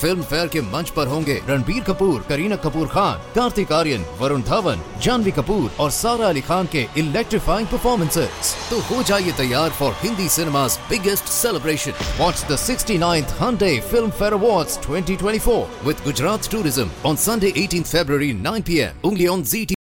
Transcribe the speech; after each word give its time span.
Film 0.00 0.22
fair 0.22 0.48
के 0.48 0.60
मंच 0.72 0.90
पर 0.96 1.06
होंगे 1.06 1.40
रणबीर 1.48 1.82
कपूर, 1.84 2.20
करीना 2.28 2.56
कपूर 2.64 2.88
खान, 2.88 3.18
कार्तिक 3.34 3.72
आर्यन, 3.72 4.04
वरुण 4.20 4.42
धवन, 4.50 4.82
जानवी 5.02 5.30
कपूर 5.38 5.70
और 5.80 5.90
सारा 6.00 6.28
अली 6.28 6.40
खान 6.50 6.66
के 6.74 6.86
इलेक्ट्रीफाइंग 7.00 7.68
परफॉर्मेंसेस 7.68 8.54
तो 8.70 8.80
हो 8.90 9.02
जाइए 9.10 9.32
तैयार 9.38 9.70
for 9.80 9.92
Hindi 10.02 10.28
cinema 10.36 10.66
biggest 10.90 11.24
celebration 11.40 11.92
watch 12.20 12.46
sixty 12.48 12.98
ninth 12.98 13.36
ninth 13.42 13.90
Filmfare 14.10 14.32
award 14.32 14.80
twenty 14.86 15.16
twenty 15.16 15.38
four 15.48 15.84
with 15.86 16.04
Gujarat 16.04 16.50
tourism 16.52 16.90
on 17.08 17.16
Sunday 17.26 17.52
eighteen 17.64 17.82
February 17.82 18.32
nine 18.48 18.62
P 18.68 18.78
M 18.86 19.08
only 19.08 19.26
on 19.34 19.42
G 19.52 19.64
T 19.66 19.74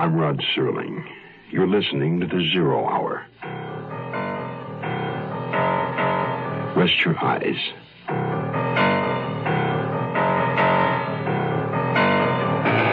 I'm 0.00 0.14
Rod 0.16 0.42
Serling. 0.48 0.98
You're 1.50 1.66
listening 1.66 2.20
to 2.20 2.26
The 2.26 2.40
Zero 2.52 2.76
Hour. 2.88 3.14
Rest 6.78 6.94
your 7.04 7.18
eyes. 7.18 7.58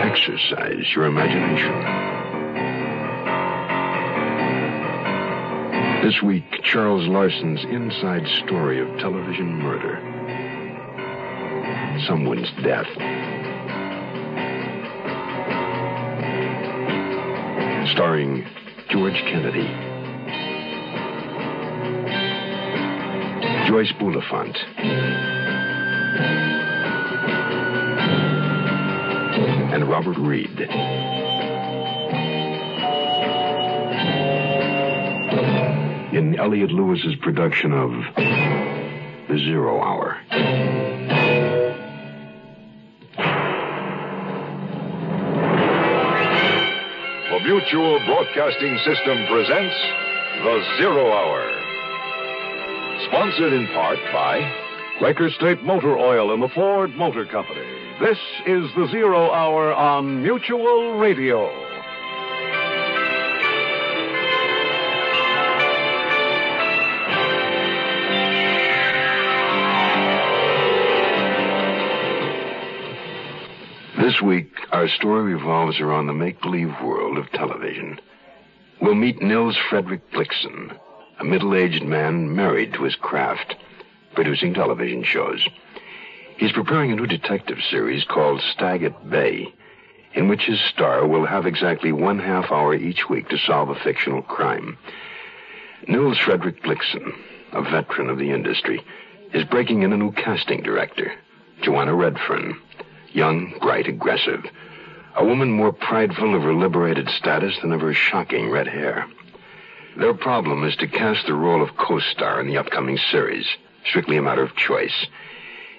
Exercise 0.09 0.91
your 0.95 1.05
imagination. 1.05 1.71
This 6.03 6.19
week, 6.23 6.45
Charles 6.63 7.07
Larson's 7.07 7.63
inside 7.65 8.25
story 8.43 8.81
of 8.81 8.87
television 8.97 9.53
murder. 9.61 10.01
Someone's 12.07 12.49
death. 12.63 12.87
Starring 17.93 18.47
George 18.89 19.21
Kennedy. 19.29 19.84
Joyce 23.75 23.91
Bulifant. 23.99 24.55
And 29.73 29.89
Robert 29.89 30.17
Reed. 30.17 30.61
In 36.13 36.37
Elliot 36.39 36.71
Lewis's 36.71 37.15
production 37.21 37.73
of 37.73 37.91
The 39.27 39.37
Zero 39.39 39.83
Hour. 39.83 40.21
The 47.29 47.39
Mutual 47.43 47.99
Broadcasting 48.05 48.77
System 48.85 49.27
presents 49.27 49.75
The 50.45 50.63
Zero 50.77 51.11
Hour. 51.11 51.54
Sponsored 53.15 53.53
in 53.53 53.65
part 53.67 53.97
by 54.11 54.41
Quaker 54.97 55.29
State 55.29 55.63
Motor 55.63 55.97
Oil 55.97 56.33
and 56.33 56.43
the 56.43 56.49
Ford 56.49 56.93
Motor 56.97 57.25
Company. 57.25 57.61
This 58.01 58.17
is 58.45 58.69
The 58.75 58.89
Zero 58.91 59.31
Hour 59.31 59.73
on 59.73 60.21
Mutual 60.21 60.97
Radio. 60.97 61.47
This 73.97 74.21
week, 74.21 74.51
our 74.73 74.89
story 74.89 75.35
revolves 75.35 75.79
around 75.79 76.07
the 76.07 76.13
make 76.13 76.41
believe 76.41 76.73
world 76.83 77.17
of 77.17 77.31
television. 77.31 77.97
We'll 78.81 78.95
meet 78.95 79.21
Nils 79.21 79.55
Frederick 79.69 80.01
Blixen, 80.11 80.77
a 81.19 81.23
middle 81.23 81.55
aged 81.55 81.83
man 81.83 82.35
married 82.35 82.73
to 82.73 82.83
his 82.83 82.95
craft, 82.95 83.55
producing 84.13 84.53
television 84.53 85.03
shows. 85.03 85.47
He's 86.37 86.51
preparing 86.51 86.91
a 86.91 86.95
new 86.95 87.07
detective 87.07 87.59
series 87.69 88.03
called 88.03 88.41
Stag 88.41 88.83
at 88.83 89.09
Bay, 89.09 89.53
in 90.13 90.27
which 90.27 90.43
his 90.43 90.59
star 90.61 91.07
will 91.07 91.25
have 91.25 91.45
exactly 91.45 91.91
one 91.91 92.19
half 92.19 92.51
hour 92.51 92.73
each 92.75 93.09
week 93.09 93.29
to 93.29 93.37
solve 93.37 93.69
a 93.69 93.75
fictional 93.75 94.21
crime. 94.21 94.77
Nils 95.87 96.17
Frederick 96.17 96.63
Blixen, 96.63 97.13
a 97.53 97.61
veteran 97.61 98.09
of 98.09 98.17
the 98.17 98.31
industry, 98.31 98.81
is 99.33 99.43
breaking 99.45 99.83
in 99.83 99.93
a 99.93 99.97
new 99.97 100.11
casting 100.11 100.61
director, 100.63 101.13
Joanna 101.61 101.93
Redfern 101.93 102.59
young, 103.15 103.57
bright, 103.61 103.87
aggressive. 103.87 104.43
A 105.15 105.25
woman 105.25 105.49
more 105.49 105.71
prideful 105.71 106.35
of 106.35 106.43
her 106.43 106.53
liberated 106.53 107.09
status 107.09 107.55
than 107.61 107.71
of 107.71 107.81
her 107.81 107.93
shocking 107.93 108.49
red 108.49 108.67
hair. 108.67 109.07
Their 109.97 110.13
problem 110.13 110.65
is 110.65 110.75
to 110.77 110.87
cast 110.87 111.25
the 111.25 111.33
role 111.33 111.63
of 111.63 111.77
co-star 111.77 112.41
in 112.41 112.47
the 112.47 112.57
upcoming 112.57 112.97
series, 113.11 113.47
strictly 113.87 114.17
a 114.17 114.21
matter 114.21 114.43
of 114.43 114.55
choice. 114.55 115.07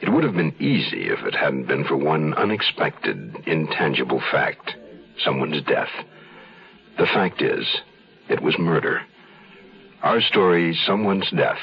It 0.00 0.10
would 0.10 0.24
have 0.24 0.34
been 0.34 0.54
easy 0.58 1.08
if 1.08 1.20
it 1.26 1.34
hadn't 1.34 1.68
been 1.68 1.84
for 1.84 1.96
one 1.96 2.32
unexpected, 2.34 3.36
intangible 3.46 4.22
fact. 4.32 4.74
Someone's 5.18 5.62
death. 5.64 5.90
The 6.98 7.06
fact 7.06 7.42
is, 7.42 7.66
it 8.28 8.42
was 8.42 8.58
murder. 8.58 9.02
Our 10.02 10.20
story, 10.22 10.78
Someone's 10.86 11.30
Death, 11.30 11.58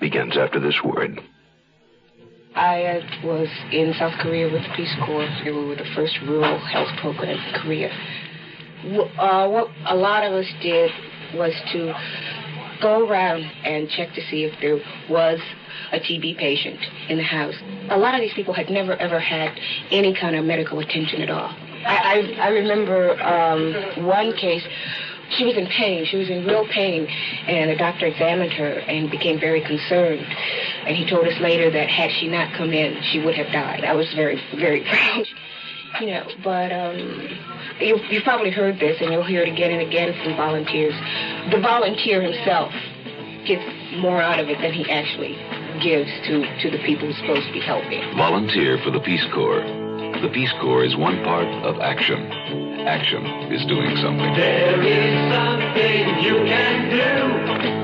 begins 0.00 0.36
after 0.36 0.60
this 0.60 0.78
word. 0.84 1.20
I 2.54 2.84
uh, 2.84 3.00
was 3.24 3.48
in 3.72 3.94
South 3.98 4.14
Korea 4.20 4.50
with 4.50 4.62
the 4.62 4.74
Peace 4.76 4.94
Corps. 5.04 5.28
We 5.44 5.52
were 5.52 5.76
the 5.76 5.90
first 5.94 6.14
rural 6.26 6.58
health 6.58 6.88
program 7.00 7.38
in 7.38 7.60
Korea. 7.60 7.90
Uh, 9.18 9.48
what 9.48 9.68
a 9.86 9.94
lot 9.94 10.24
of 10.24 10.32
us 10.32 10.46
did 10.62 10.90
was 11.34 11.52
to 11.72 11.94
go 12.80 13.08
around 13.08 13.42
and 13.64 13.88
check 13.88 14.12
to 14.14 14.20
see 14.28 14.44
if 14.44 14.54
there 14.60 14.78
was 15.08 15.40
a 15.92 15.98
TB 15.98 16.36
patient 16.36 16.78
in 17.08 17.16
the 17.16 17.24
house. 17.24 17.54
A 17.90 17.98
lot 17.98 18.14
of 18.14 18.20
these 18.20 18.34
people 18.34 18.52
had 18.52 18.68
never 18.70 18.94
ever 18.96 19.20
had 19.20 19.58
any 19.90 20.14
kind 20.14 20.36
of 20.36 20.44
medical 20.44 20.80
attention 20.80 21.22
at 21.22 21.30
all. 21.30 21.54
I, 21.86 22.36
I, 22.38 22.46
I 22.46 22.48
remember 22.48 23.20
um, 23.22 24.06
one 24.06 24.32
case 24.36 24.66
she 25.30 25.44
was 25.44 25.56
in 25.56 25.66
pain. 25.66 26.06
She 26.06 26.16
was 26.16 26.28
in 26.30 26.46
real 26.46 26.66
pain. 26.68 27.06
And 27.06 27.70
the 27.70 27.76
doctor 27.76 28.06
examined 28.06 28.52
her 28.52 28.78
and 28.86 29.10
became 29.10 29.40
very 29.40 29.60
concerned. 29.60 30.24
And 30.86 30.96
he 30.96 31.08
told 31.08 31.26
us 31.26 31.38
later 31.40 31.70
that 31.70 31.88
had 31.88 32.10
she 32.12 32.28
not 32.28 32.56
come 32.56 32.72
in, 32.72 33.02
she 33.10 33.20
would 33.20 33.34
have 33.34 33.52
died. 33.52 33.84
I 33.84 33.94
was 33.94 34.12
very, 34.14 34.40
very 34.56 34.80
proud. 34.88 35.26
You 36.00 36.06
know, 36.08 36.26
but 36.44 36.72
um, 36.72 36.98
you, 37.80 37.98
you've 38.10 38.24
probably 38.24 38.50
heard 38.50 38.78
this, 38.78 39.00
and 39.00 39.12
you'll 39.12 39.24
hear 39.24 39.42
it 39.42 39.48
again 39.52 39.72
and 39.72 39.80
again 39.80 40.14
from 40.22 40.36
volunteers. 40.36 40.94
The 41.50 41.60
volunteer 41.60 42.20
himself 42.20 42.72
gets 43.46 43.64
more 43.96 44.20
out 44.20 44.40
of 44.40 44.48
it 44.48 44.58
than 44.60 44.72
he 44.72 44.90
actually 44.90 45.36
gives 45.80 46.10
to, 46.26 46.44
to 46.62 46.70
the 46.70 46.82
people 46.84 47.06
he's 47.06 47.16
supposed 47.16 47.46
to 47.46 47.52
be 47.52 47.60
helping. 47.60 48.02
Volunteer 48.16 48.78
for 48.82 48.90
the 48.90 49.00
Peace 49.00 49.24
Corps. 49.32 49.62
The 50.20 50.30
Peace 50.32 50.52
Corps 50.60 50.84
is 50.84 50.96
one 50.96 51.22
part 51.24 51.46
of 51.64 51.80
action. 51.80 52.32
Action 52.86 53.24
is 53.52 53.64
doing 53.66 53.96
something. 53.96 54.32
There 54.34 54.82
is 54.82 55.32
something 55.32 56.24
you 56.24 56.36
can 56.44 56.90
do. 56.90 57.75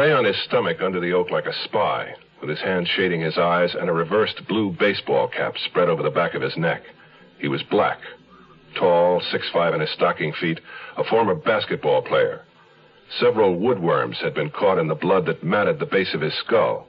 Lay 0.00 0.12
on 0.12 0.24
his 0.24 0.42
stomach 0.44 0.78
under 0.80 0.98
the 0.98 1.12
oak 1.12 1.30
like 1.30 1.44
a 1.44 1.52
spy, 1.64 2.14
with 2.40 2.48
his 2.48 2.60
hands 2.60 2.88
shading 2.88 3.20
his 3.20 3.36
eyes 3.36 3.74
and 3.78 3.90
a 3.90 3.92
reversed 3.92 4.40
blue 4.48 4.74
baseball 4.78 5.28
cap 5.28 5.52
spread 5.66 5.90
over 5.90 6.02
the 6.02 6.08
back 6.08 6.32
of 6.32 6.40
his 6.40 6.56
neck. 6.56 6.80
He 7.38 7.48
was 7.48 7.62
black, 7.64 7.98
tall, 8.78 9.20
six 9.30 9.46
five 9.52 9.74
in 9.74 9.80
his 9.80 9.90
stocking 9.90 10.32
feet, 10.40 10.58
a 10.96 11.04
former 11.04 11.34
basketball 11.34 12.00
player. 12.00 12.46
Several 13.18 13.58
woodworms 13.58 14.16
had 14.22 14.32
been 14.32 14.48
caught 14.48 14.78
in 14.78 14.88
the 14.88 14.94
blood 14.94 15.26
that 15.26 15.44
matted 15.44 15.78
the 15.78 15.84
base 15.84 16.14
of 16.14 16.22
his 16.22 16.34
skull. 16.46 16.86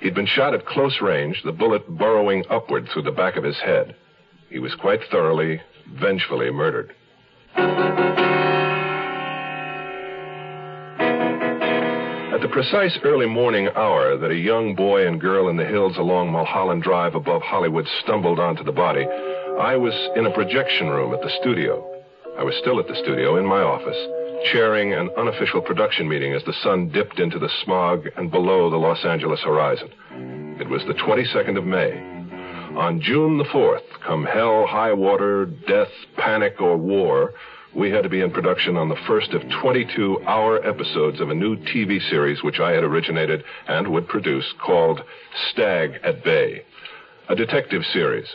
He'd 0.00 0.14
been 0.14 0.26
shot 0.26 0.52
at 0.52 0.66
close 0.66 1.00
range, 1.00 1.40
the 1.42 1.52
bullet 1.52 1.88
burrowing 1.88 2.44
upward 2.50 2.86
through 2.92 3.04
the 3.04 3.12
back 3.12 3.36
of 3.36 3.44
his 3.44 3.58
head. 3.60 3.96
He 4.50 4.58
was 4.58 4.74
quite 4.74 5.00
thoroughly, 5.10 5.62
vengefully 5.98 6.50
murdered. 6.50 6.92
Precise 12.56 12.98
early 13.04 13.26
morning 13.26 13.68
hour 13.76 14.16
that 14.16 14.30
a 14.30 14.34
young 14.34 14.74
boy 14.74 15.06
and 15.06 15.20
girl 15.20 15.50
in 15.50 15.58
the 15.58 15.64
hills 15.66 15.94
along 15.98 16.32
Mulholland 16.32 16.82
Drive 16.82 17.14
above 17.14 17.42
Hollywood 17.42 17.86
stumbled 18.02 18.40
onto 18.40 18.64
the 18.64 18.72
body, 18.72 19.04
I 19.60 19.76
was 19.76 19.92
in 20.16 20.24
a 20.24 20.32
projection 20.32 20.88
room 20.88 21.12
at 21.12 21.20
the 21.20 21.36
studio. 21.38 21.84
I 22.38 22.44
was 22.44 22.54
still 22.62 22.80
at 22.80 22.88
the 22.88 22.98
studio 23.02 23.36
in 23.36 23.44
my 23.44 23.60
office, 23.60 23.98
chairing 24.50 24.94
an 24.94 25.10
unofficial 25.18 25.60
production 25.60 26.08
meeting 26.08 26.32
as 26.32 26.42
the 26.44 26.56
sun 26.62 26.88
dipped 26.88 27.18
into 27.18 27.38
the 27.38 27.50
smog 27.62 28.08
and 28.16 28.30
below 28.30 28.70
the 28.70 28.78
Los 28.78 29.04
Angeles 29.04 29.40
horizon. 29.44 29.90
It 30.58 30.70
was 30.70 30.80
the 30.86 30.94
22nd 30.94 31.58
of 31.58 31.66
May. 31.66 31.92
On 32.74 33.02
June 33.02 33.36
the 33.36 33.44
4th, 33.44 33.84
come 34.02 34.24
hell, 34.24 34.66
high 34.66 34.94
water, 34.94 35.44
death, 35.44 35.92
panic, 36.16 36.58
or 36.58 36.78
war, 36.78 37.34
we 37.74 37.90
had 37.90 38.02
to 38.02 38.08
be 38.08 38.20
in 38.20 38.30
production 38.30 38.76
on 38.76 38.88
the 38.88 38.96
first 39.06 39.32
of 39.32 39.42
22 39.62 40.22
hour 40.26 40.64
episodes 40.66 41.20
of 41.20 41.30
a 41.30 41.34
new 41.34 41.56
TV 41.56 41.98
series 42.10 42.42
which 42.42 42.60
I 42.60 42.72
had 42.72 42.84
originated 42.84 43.44
and 43.68 43.88
would 43.88 44.08
produce 44.08 44.46
called 44.64 45.00
Stag 45.50 45.98
at 46.02 46.24
Bay, 46.24 46.62
a 47.28 47.34
detective 47.34 47.82
series 47.92 48.26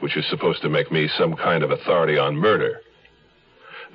which 0.00 0.16
is 0.16 0.26
supposed 0.28 0.60
to 0.62 0.68
make 0.68 0.92
me 0.92 1.08
some 1.16 1.34
kind 1.34 1.62
of 1.62 1.70
authority 1.70 2.18
on 2.18 2.36
murder. 2.36 2.80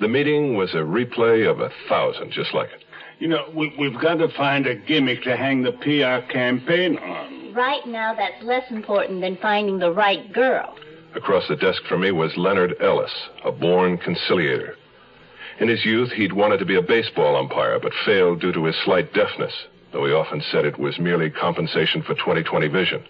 The 0.00 0.08
meeting 0.08 0.56
was 0.56 0.72
a 0.72 0.78
replay 0.78 1.48
of 1.48 1.60
a 1.60 1.70
thousand 1.88 2.32
just 2.32 2.54
like 2.54 2.70
it. 2.70 2.84
You 3.20 3.28
know, 3.28 3.44
we, 3.54 3.72
we've 3.78 4.00
got 4.00 4.14
to 4.14 4.28
find 4.34 4.66
a 4.66 4.74
gimmick 4.74 5.22
to 5.24 5.36
hang 5.36 5.62
the 5.62 5.72
PR 5.72 6.26
campaign 6.32 6.96
on. 6.96 7.52
Right 7.54 7.86
now, 7.86 8.14
that's 8.14 8.42
less 8.42 8.64
important 8.70 9.20
than 9.20 9.36
finding 9.42 9.78
the 9.78 9.92
right 9.92 10.32
girl. 10.32 10.74
Across 11.14 11.48
the 11.48 11.56
desk 11.56 11.82
from 11.88 12.02
me 12.02 12.12
was 12.12 12.36
Leonard 12.36 12.76
Ellis, 12.80 13.12
a 13.44 13.50
born 13.50 13.98
conciliator. 13.98 14.76
In 15.58 15.68
his 15.68 15.84
youth, 15.84 16.12
he'd 16.12 16.32
wanted 16.32 16.58
to 16.58 16.64
be 16.64 16.76
a 16.76 16.82
baseball 16.82 17.36
umpire, 17.36 17.78
but 17.80 17.92
failed 18.06 18.40
due 18.40 18.52
to 18.52 18.64
his 18.64 18.76
slight 18.84 19.12
deafness, 19.12 19.52
though 19.92 20.06
he 20.06 20.12
often 20.12 20.40
said 20.40 20.64
it 20.64 20.78
was 20.78 20.98
merely 20.98 21.28
compensation 21.28 22.02
for 22.02 22.14
20/20 22.14 22.68
vision. 22.68 23.02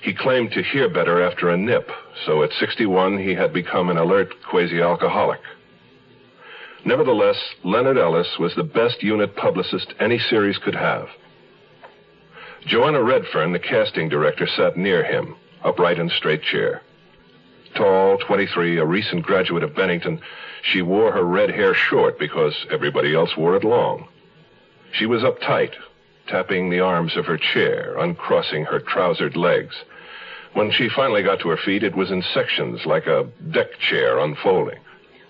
He 0.00 0.14
claimed 0.14 0.52
to 0.52 0.62
hear 0.62 0.88
better 0.88 1.22
after 1.22 1.50
a 1.50 1.56
nip, 1.58 1.90
so 2.24 2.42
at 2.42 2.52
61 2.54 3.18
he 3.18 3.34
had 3.34 3.52
become 3.52 3.90
an 3.90 3.98
alert 3.98 4.34
quasi-alcoholic. 4.48 5.40
Nevertheless, 6.86 7.54
Leonard 7.62 7.98
Ellis 7.98 8.38
was 8.38 8.54
the 8.54 8.64
best 8.64 9.02
unit 9.02 9.36
publicist 9.36 9.92
any 10.00 10.18
series 10.18 10.56
could 10.56 10.74
have. 10.74 11.08
Joanna 12.66 13.02
Redfern, 13.02 13.52
the 13.52 13.58
casting 13.58 14.08
director, 14.08 14.46
sat 14.46 14.78
near 14.78 15.04
him, 15.04 15.36
upright 15.62 15.98
in 15.98 16.08
straight 16.08 16.42
chair. 16.42 16.80
Tall, 17.74 18.18
23, 18.18 18.78
a 18.78 18.84
recent 18.84 19.22
graduate 19.22 19.62
of 19.62 19.74
Bennington, 19.74 20.20
she 20.62 20.82
wore 20.82 21.12
her 21.12 21.24
red 21.24 21.50
hair 21.50 21.74
short 21.74 22.18
because 22.18 22.54
everybody 22.70 23.14
else 23.14 23.36
wore 23.36 23.56
it 23.56 23.64
long. 23.64 24.08
She 24.92 25.06
was 25.06 25.22
uptight, 25.22 25.74
tapping 26.26 26.70
the 26.70 26.80
arms 26.80 27.16
of 27.16 27.26
her 27.26 27.38
chair, 27.38 27.96
uncrossing 27.98 28.64
her 28.64 28.80
trousered 28.80 29.36
legs. 29.36 29.74
When 30.52 30.72
she 30.72 30.88
finally 30.88 31.22
got 31.22 31.40
to 31.40 31.48
her 31.48 31.56
feet, 31.56 31.84
it 31.84 31.94
was 31.94 32.10
in 32.10 32.22
sections, 32.34 32.84
like 32.84 33.06
a 33.06 33.28
deck 33.50 33.78
chair 33.78 34.18
unfolding. 34.18 34.78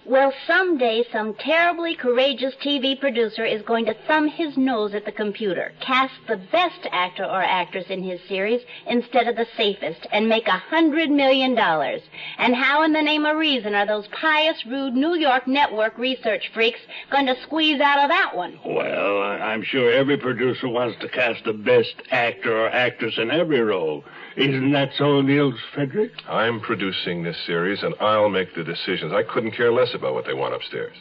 Well, 0.06 0.32
someday 0.47 1.05
some 1.12 1.35
terribly 1.35 1.94
courageous 1.94 2.55
TV 2.64 2.99
producer 2.99 3.44
is 3.44 3.61
going 3.62 3.85
to 3.85 3.94
thumb 4.08 4.29
his 4.29 4.56
nose 4.56 4.94
at 4.94 5.05
the 5.05 5.12
computer, 5.12 5.73
cast 5.81 6.14
the 6.26 6.38
best 6.38 6.88
actor 6.91 7.25
or 7.25 7.43
actress 7.43 7.85
in 7.91 8.02
his 8.02 8.19
series 8.26 8.62
instead 8.87 9.29
of 9.29 9.37
the 9.37 9.47
safest, 9.58 10.06
and 10.11 10.26
make 10.26 10.49
a 10.49 10.52
hundred 10.52 11.11
million 11.11 11.55
dollars. 11.55 12.00
And 12.38 12.55
how 12.55 12.82
in 12.82 12.94
the 12.94 13.02
name 13.02 13.26
of 13.26 13.37
reason 13.37 13.75
are 13.75 13.87
those 13.87 14.08
pious, 14.08 14.64
rude 14.64 14.94
New 14.94 15.17
York 15.17 15.47
network 15.47 15.99
research 15.99 16.50
freaks 16.55 16.81
going 17.11 17.26
to 17.26 17.41
squeeze 17.43 17.81
out 17.81 18.03
of 18.03 18.08
that 18.08 18.35
one? 18.35 18.58
Well, 18.64 19.20
I'm 19.20 19.62
sure 19.62 19.93
every 19.93 20.17
producer 20.17 20.69
wants 20.69 20.99
to 21.00 21.08
cast 21.08 21.44
the 21.44 21.53
best 21.53 21.94
actor 22.11 22.64
or 22.64 22.70
actress 22.70 23.19
in 23.19 23.31
every 23.31 23.61
role. 23.61 24.05
Isn't 24.37 24.73
that 24.73 24.91
so, 24.97 25.21
Nils 25.21 25.55
Frederick? 25.75 26.12
I'm 26.29 26.61
producing 26.61 27.23
this 27.23 27.37
series, 27.47 27.82
and 27.82 27.94
I'll 28.00 28.29
make 28.29 28.55
the 28.55 28.65
decisions. 28.65 29.12
I 29.12 29.23
couldn't 29.23 29.53
care 29.53 29.73
less 29.73 29.93
about 29.94 30.15
what 30.15 30.25
they 30.25 30.35
want 30.35 30.55
upstairs. 30.55 30.97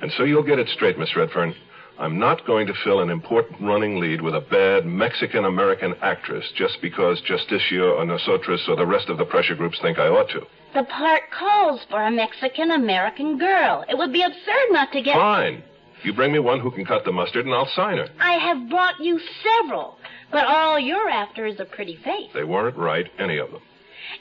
And 0.00 0.10
so 0.16 0.24
you'll 0.24 0.42
get 0.42 0.58
it 0.58 0.68
straight, 0.68 0.98
Miss 0.98 1.14
Redfern. 1.14 1.54
I'm 1.98 2.18
not 2.18 2.46
going 2.46 2.66
to 2.66 2.74
fill 2.82 3.00
an 3.00 3.10
important 3.10 3.60
running 3.60 4.00
lead 4.00 4.22
with 4.22 4.34
a 4.34 4.40
bad 4.40 4.86
Mexican 4.86 5.44
American 5.44 5.94
actress 6.00 6.44
just 6.56 6.78
because 6.80 7.20
Justicia 7.20 7.84
or 7.84 8.04
Nosotros 8.04 8.64
or 8.66 8.76
the 8.76 8.86
rest 8.86 9.08
of 9.08 9.18
the 9.18 9.24
pressure 9.24 9.54
groups 9.54 9.78
think 9.82 9.98
I 9.98 10.08
ought 10.08 10.30
to. 10.30 10.40
The 10.74 10.84
part 10.84 11.22
calls 11.38 11.80
for 11.90 12.02
a 12.02 12.10
Mexican 12.10 12.70
American 12.70 13.38
girl. 13.38 13.84
It 13.88 13.98
would 13.98 14.12
be 14.12 14.22
absurd 14.22 14.68
not 14.70 14.90
to 14.92 15.02
get. 15.02 15.14
Fine. 15.14 15.62
You 16.04 16.12
bring 16.12 16.32
me 16.32 16.38
one 16.38 16.60
who 16.60 16.70
can 16.70 16.84
cut 16.84 17.04
the 17.04 17.12
mustard, 17.12 17.46
and 17.46 17.54
I'll 17.54 17.68
sign 17.74 17.98
her. 17.98 18.08
I 18.18 18.34
have 18.34 18.68
brought 18.68 19.00
you 19.00 19.20
several, 19.42 19.98
but 20.30 20.46
all 20.46 20.78
you're 20.78 21.08
after 21.08 21.46
is 21.46 21.60
a 21.60 21.64
pretty 21.64 21.96
face. 22.04 22.30
They 22.34 22.44
weren't 22.44 22.76
right, 22.76 23.06
any 23.18 23.38
of 23.38 23.50
them. 23.50 23.60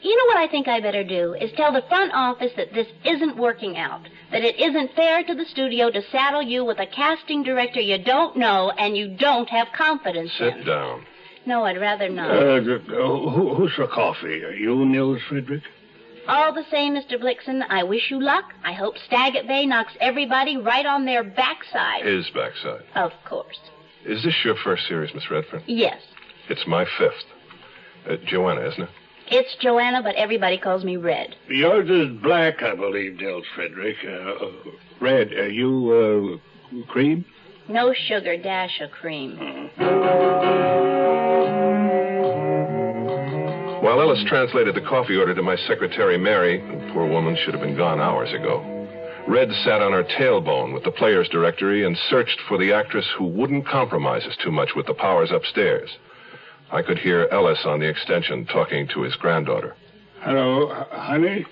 You 0.01 0.15
know 0.15 0.25
what 0.25 0.37
I 0.37 0.47
think 0.47 0.67
I 0.67 0.79
better 0.79 1.03
do 1.03 1.33
is 1.33 1.51
tell 1.57 1.71
the 1.71 1.83
front 1.89 2.11
office 2.13 2.51
that 2.55 2.73
this 2.73 2.87
isn't 3.03 3.37
working 3.37 3.77
out. 3.77 4.07
That 4.31 4.43
it 4.43 4.59
isn't 4.59 4.95
fair 4.95 5.23
to 5.23 5.35
the 5.35 5.45
studio 5.45 5.91
to 5.91 6.01
saddle 6.11 6.41
you 6.41 6.63
with 6.63 6.79
a 6.79 6.87
casting 6.87 7.43
director 7.43 7.79
you 7.79 8.03
don't 8.03 8.37
know 8.37 8.71
and 8.71 8.95
you 8.95 9.15
don't 9.17 9.49
have 9.49 9.67
confidence 9.75 10.31
Sit 10.37 10.47
in. 10.47 10.53
Sit 10.59 10.65
down. 10.65 11.05
No, 11.45 11.65
I'd 11.65 11.79
rather 11.79 12.09
not. 12.09 12.31
Uh, 12.31 12.59
who, 12.61 13.55
who's 13.55 13.73
for 13.73 13.87
coffee? 13.87 14.43
Are 14.43 14.53
you 14.53 14.85
Nils 14.85 15.19
Frederick? 15.27 15.63
All 16.27 16.53
the 16.53 16.63
same, 16.69 16.95
Mr. 16.95 17.19
Blixen, 17.19 17.63
I 17.69 17.83
wish 17.83 18.11
you 18.11 18.21
luck. 18.21 18.45
I 18.63 18.73
hope 18.73 18.95
Stag 19.07 19.35
at 19.35 19.47
Bay 19.47 19.65
knocks 19.65 19.93
everybody 19.99 20.57
right 20.57 20.85
on 20.85 21.05
their 21.05 21.23
backside. 21.23 22.05
His 22.05 22.29
backside. 22.29 22.83
Of 22.95 23.11
course. 23.25 23.59
Is 24.05 24.23
this 24.23 24.35
your 24.43 24.55
first 24.63 24.87
series, 24.87 25.13
Miss 25.13 25.29
Redfern? 25.29 25.63
Yes. 25.67 25.99
It's 26.49 26.65
my 26.67 26.85
fifth. 26.97 27.25
Uh, 28.09 28.15
Joanna, 28.25 28.61
isn't 28.67 28.83
it? 28.83 28.89
It's 29.27 29.55
Joanna, 29.61 30.01
but 30.03 30.15
everybody 30.15 30.57
calls 30.57 30.83
me 30.83 30.97
Red. 30.97 31.35
Yours 31.47 31.89
is 31.89 32.21
black, 32.21 32.61
I 32.61 32.75
believe, 32.75 33.17
Nils 33.17 33.45
Frederick. 33.55 33.97
Uh, 34.03 34.09
uh, 34.45 34.51
Red, 34.99 35.31
are 35.31 35.49
you 35.49 36.39
uh, 36.81 36.85
cream? 36.91 37.23
No 37.69 37.93
sugar, 37.93 38.35
dash 38.37 38.81
of 38.81 38.91
cream. 38.91 39.69
While 43.81 43.99
Ellis 43.99 44.23
translated 44.27 44.75
the 44.75 44.81
coffee 44.81 45.17
order 45.17 45.33
to 45.33 45.41
my 45.41 45.55
secretary, 45.67 46.17
Mary, 46.17 46.59
the 46.59 46.93
poor 46.93 47.07
woman 47.07 47.35
should 47.35 47.53
have 47.53 47.63
been 47.63 47.75
gone 47.75 47.99
hours 47.99 48.31
ago, 48.31 48.71
Red 49.27 49.49
sat 49.63 49.81
on 49.81 49.91
her 49.91 50.03
tailbone 50.03 50.73
with 50.73 50.83
the 50.83 50.91
players' 50.91 51.29
directory 51.29 51.85
and 51.85 51.97
searched 52.09 52.39
for 52.47 52.57
the 52.57 52.73
actress 52.73 53.07
who 53.17 53.25
wouldn't 53.25 53.67
compromise 53.67 54.25
us 54.25 54.35
too 54.43 54.51
much 54.51 54.69
with 54.75 54.87
the 54.87 54.93
powers 54.93 55.31
upstairs. 55.31 55.89
I 56.71 56.81
could 56.81 56.97
hear 56.97 57.27
Ellis 57.31 57.59
on 57.65 57.79
the 57.79 57.87
extension 57.87 58.45
talking 58.45 58.87
to 58.89 59.03
his 59.03 59.15
granddaughter. 59.15 59.75
Hello, 60.21 60.67
honey? 60.91 61.45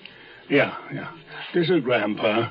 Yeah, 0.48 0.76
yeah. 0.92 1.10
This 1.54 1.70
is 1.70 1.82
Grandpa. 1.82 2.50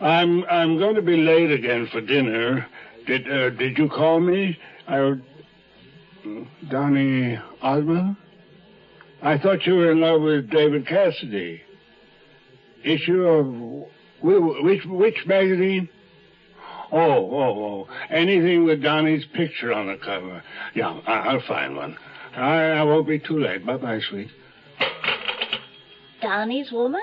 I'm 0.00 0.44
I'm 0.44 0.78
going 0.78 0.96
to 0.96 1.02
be 1.02 1.16
late 1.16 1.50
again 1.50 1.88
for 1.90 2.00
dinner. 2.00 2.66
Did 3.06 3.30
uh, 3.30 3.50
did 3.50 3.78
you 3.78 3.88
call 3.88 4.20
me? 4.20 4.58
I 4.88 5.14
Donny 6.68 7.38
Osmond? 7.62 8.16
I 9.22 9.38
thought 9.38 9.66
you 9.66 9.74
were 9.74 9.90
in 9.92 10.00
love 10.00 10.20
with 10.22 10.50
David 10.50 10.86
Cassidy. 10.86 11.62
Issue 12.84 13.22
of 13.24 13.46
which 14.22 14.82
which 14.86 15.26
magazine? 15.26 15.88
Oh, 16.92 16.98
oh, 17.00 17.86
oh. 17.88 17.88
Anything 18.10 18.64
with 18.64 18.82
Donny's 18.82 19.24
picture 19.34 19.72
on 19.72 19.88
the 19.88 19.96
cover. 19.96 20.42
Yeah, 20.74 21.00
I- 21.06 21.28
I'll 21.30 21.42
find 21.48 21.76
one. 21.76 21.96
I, 22.36 22.54
I 22.78 22.82
won't 22.84 23.08
be 23.08 23.18
too 23.18 23.40
late. 23.40 23.66
Bye 23.66 23.76
bye, 23.78 24.00
sweet. 24.08 24.28
Donny's 26.22 26.70
woman? 26.70 27.02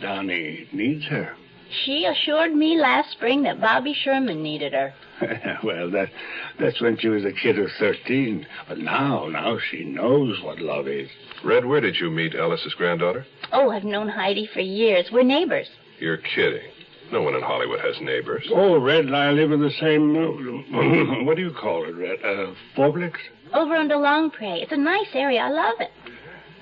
Donny 0.00 0.68
needs 0.72 1.04
her. 1.06 1.36
She 1.84 2.04
assured 2.04 2.54
me 2.54 2.78
last 2.78 3.10
spring 3.12 3.42
that 3.42 3.60
Bobby 3.60 3.94
Sherman 3.94 4.42
needed 4.42 4.72
her. 4.72 4.94
well, 5.64 5.90
that 5.90 6.10
that's 6.58 6.80
when 6.80 6.98
she 6.98 7.08
was 7.08 7.24
a 7.24 7.32
kid 7.32 7.58
of 7.58 7.68
thirteen. 7.78 8.46
But 8.68 8.78
now, 8.78 9.28
now 9.28 9.58
she 9.70 9.84
knows 9.84 10.40
what 10.42 10.60
love 10.60 10.86
is. 10.88 11.08
Red, 11.44 11.64
where 11.64 11.80
did 11.80 11.96
you 11.96 12.10
meet 12.10 12.34
Ellis's 12.34 12.74
granddaughter? 12.74 13.26
Oh, 13.52 13.70
I've 13.70 13.84
known 13.84 14.08
Heidi 14.08 14.48
for 14.52 14.60
years. 14.60 15.10
We're 15.12 15.24
neighbors. 15.24 15.68
You're 15.98 16.18
kidding. 16.18 16.70
No 17.12 17.22
one 17.22 17.34
in 17.34 17.42
Hollywood 17.42 17.80
has 17.80 18.00
neighbors. 18.00 18.46
Oh, 18.50 18.80
Red 18.80 19.04
and 19.04 19.14
I 19.16 19.30
live 19.30 19.52
in 19.52 19.60
the 19.60 19.70
same. 19.80 20.16
uh, 20.16 21.24
what 21.24 21.36
do 21.36 21.42
you 21.42 21.52
call 21.52 21.84
it, 21.84 21.94
Red? 21.94 22.18
Uh, 22.24 22.54
fourplex? 22.76 23.14
Over 23.52 23.74
under 23.74 23.96
Long 23.96 24.30
Prairie. 24.30 24.62
It's 24.62 24.72
a 24.72 24.76
nice 24.76 25.08
area. 25.14 25.40
I 25.40 25.50
love 25.50 25.74
it. 25.80 25.90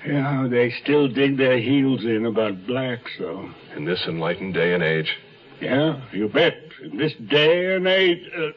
Yeah, 0.05 0.47
they 0.49 0.71
still 0.83 1.07
dig 1.07 1.37
their 1.37 1.59
heels 1.59 2.03
in 2.03 2.25
about 2.25 2.67
blacks, 2.67 3.11
though. 3.19 3.49
In 3.75 3.85
this 3.85 4.03
enlightened 4.07 4.53
day 4.53 4.73
and 4.73 4.83
age, 4.83 5.15
Yeah, 5.61 6.01
you 6.11 6.27
bet. 6.27 6.55
In 6.83 6.97
this 6.97 7.13
day 7.29 7.75
and 7.75 7.87
age. 7.87 8.19
Uh, 8.37 8.51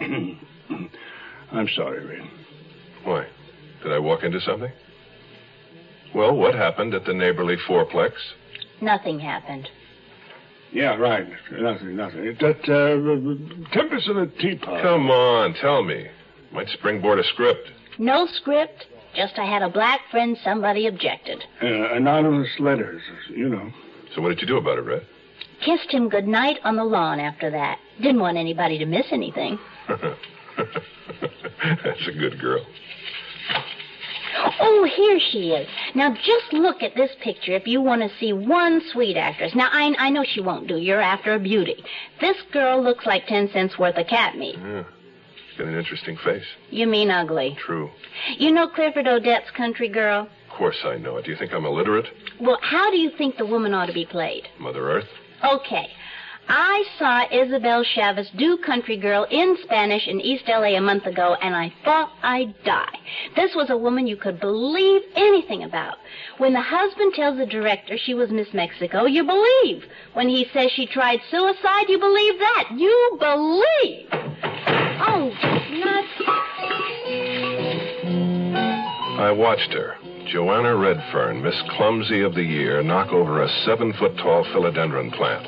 I'm 1.52 1.68
sorry, 1.76 2.04
Red. 2.04 2.28
why? 3.04 3.26
Did 3.82 3.92
I 3.92 3.98
walk 4.00 4.24
into 4.24 4.40
something? 4.40 4.72
Well, 6.14 6.34
what 6.36 6.54
happened 6.54 6.94
at 6.94 7.04
the 7.04 7.14
neighborly 7.14 7.56
fourplex? 7.68 8.12
Nothing 8.80 9.20
happened. 9.20 9.68
Yeah, 10.72 10.96
right. 10.96 11.26
Nothing, 11.52 11.94
nothing. 11.96 12.36
That 12.40 12.60
uh, 12.68 13.72
tempest 13.72 14.08
in 14.08 14.16
a 14.18 14.26
teapot. 14.26 14.82
Come 14.82 15.10
on, 15.10 15.54
tell 15.54 15.84
me. 15.84 16.08
Might 16.52 16.68
springboard 16.70 17.18
a 17.20 17.24
script. 17.24 17.70
No 17.98 18.26
script. 18.26 18.86
Just 19.16 19.38
I 19.38 19.46
had 19.46 19.62
a 19.62 19.68
black 19.70 20.00
friend 20.10 20.36
somebody 20.44 20.86
objected. 20.86 21.42
Uh, 21.62 21.94
anonymous 21.94 22.50
letters, 22.58 23.00
you 23.30 23.48
know. 23.48 23.72
So 24.14 24.20
what 24.20 24.28
did 24.28 24.40
you 24.42 24.46
do 24.46 24.58
about 24.58 24.78
it, 24.78 24.82
Red? 24.82 25.06
Kissed 25.64 25.90
him 25.90 26.10
good 26.10 26.28
night 26.28 26.58
on 26.64 26.76
the 26.76 26.84
lawn 26.84 27.18
after 27.18 27.50
that. 27.50 27.78
Didn't 28.00 28.20
want 28.20 28.36
anybody 28.36 28.78
to 28.78 28.84
miss 28.84 29.06
anything. 29.10 29.58
That's 31.84 32.08
a 32.08 32.12
good 32.12 32.38
girl. 32.38 32.64
Oh, 34.60 34.88
here 34.96 35.18
she 35.30 35.50
is. 35.52 35.66
Now, 35.94 36.14
just 36.14 36.52
look 36.52 36.82
at 36.82 36.94
this 36.94 37.10
picture 37.22 37.52
if 37.52 37.66
you 37.66 37.80
want 37.80 38.02
to 38.02 38.18
see 38.18 38.32
one 38.32 38.82
sweet 38.92 39.16
actress. 39.16 39.54
Now, 39.54 39.68
I, 39.72 39.94
I 39.98 40.10
know 40.10 40.24
she 40.24 40.40
won't 40.40 40.68
do. 40.68 40.76
You're 40.76 41.00
after 41.00 41.34
a 41.34 41.38
beauty. 41.38 41.82
This 42.20 42.36
girl 42.52 42.82
looks 42.82 43.06
like 43.06 43.26
ten 43.26 43.48
cents 43.52 43.78
worth 43.78 43.96
of 43.96 44.06
cat 44.06 44.36
meat. 44.36 44.56
Yeah. 44.58 44.84
Got 45.58 45.68
an 45.68 45.78
interesting 45.78 46.18
face. 46.22 46.44
You 46.70 46.86
mean 46.86 47.10
ugly. 47.10 47.56
True. 47.64 47.90
You 48.36 48.52
know 48.52 48.68
Clifford 48.68 49.06
Odets' 49.06 49.52
country 49.56 49.88
girl? 49.88 50.28
Of 50.50 50.58
course 50.58 50.76
I 50.84 50.96
know 50.96 51.16
it. 51.16 51.24
Do 51.24 51.30
you 51.30 51.36
think 51.36 51.52
I'm 51.52 51.64
illiterate? 51.64 52.06
Well, 52.40 52.58
how 52.62 52.90
do 52.90 52.96
you 52.98 53.10
think 53.16 53.36
the 53.36 53.46
woman 53.46 53.72
ought 53.72 53.86
to 53.86 53.92
be 53.92 54.04
played? 54.04 54.48
Mother 54.58 54.90
Earth? 54.90 55.08
Okay. 55.44 55.88
I 56.48 56.84
saw 56.98 57.24
Isabel 57.32 57.82
Chavez 57.82 58.30
do 58.38 58.56
Country 58.58 58.96
Girl 58.96 59.26
in 59.30 59.56
Spanish 59.64 60.06
in 60.06 60.20
East 60.20 60.44
LA 60.46 60.76
a 60.76 60.80
month 60.80 61.06
ago, 61.06 61.36
and 61.42 61.56
I 61.56 61.72
thought 61.84 62.12
I'd 62.22 62.54
die. 62.64 62.98
This 63.34 63.50
was 63.56 63.68
a 63.70 63.76
woman 63.76 64.06
you 64.06 64.16
could 64.16 64.38
believe 64.38 65.02
anything 65.16 65.64
about. 65.64 65.96
When 66.38 66.52
the 66.52 66.60
husband 66.60 67.14
tells 67.14 67.36
the 67.36 67.46
director 67.46 67.98
she 67.98 68.14
was 68.14 68.30
Miss 68.30 68.46
Mexico, 68.54 69.06
you 69.06 69.24
believe. 69.24 69.84
When 70.12 70.28
he 70.28 70.46
says 70.52 70.70
she 70.70 70.86
tried 70.86 71.18
suicide, 71.30 71.88
you 71.88 71.98
believe 71.98 72.38
that. 72.38 72.68
You 72.76 73.16
believe. 73.18 74.25
Oh, 74.98 75.28
nuts. 75.70 76.08
I 79.18 79.32
watched 79.32 79.72
her, 79.72 79.96
Joanna 80.26 80.76
Redfern, 80.76 81.42
Miss 81.42 81.60
Clumsy 81.70 82.22
of 82.22 82.34
the 82.34 82.42
Year, 82.42 82.82
knock 82.82 83.12
over 83.12 83.42
a 83.42 83.48
seven 83.64 83.92
foot 83.94 84.16
tall 84.16 84.44
philodendron 84.44 85.12
plant. 85.12 85.46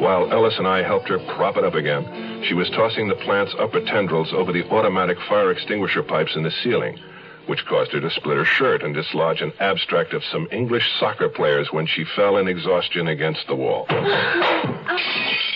While 0.00 0.32
Ellis 0.32 0.58
and 0.58 0.66
I 0.66 0.82
helped 0.82 1.08
her 1.08 1.18
prop 1.18 1.56
it 1.56 1.64
up 1.64 1.74
again, 1.74 2.44
she 2.48 2.54
was 2.54 2.70
tossing 2.70 3.08
the 3.08 3.14
plant's 3.16 3.54
upper 3.58 3.80
tendrils 3.80 4.32
over 4.32 4.52
the 4.52 4.68
automatic 4.70 5.18
fire 5.28 5.50
extinguisher 5.50 6.02
pipes 6.02 6.34
in 6.34 6.42
the 6.42 6.50
ceiling, 6.62 6.98
which 7.46 7.64
caused 7.66 7.92
her 7.92 8.00
to 8.00 8.10
split 8.10 8.36
her 8.36 8.44
shirt 8.44 8.82
and 8.82 8.94
dislodge 8.94 9.40
an 9.42 9.52
abstract 9.60 10.12
of 10.12 10.24
some 10.24 10.48
English 10.50 10.90
soccer 10.98 11.28
players 11.28 11.68
when 11.72 11.86
she 11.86 12.04
fell 12.16 12.36
in 12.38 12.48
exhaustion 12.48 13.08
against 13.08 13.46
the 13.46 13.56
wall. 13.56 13.86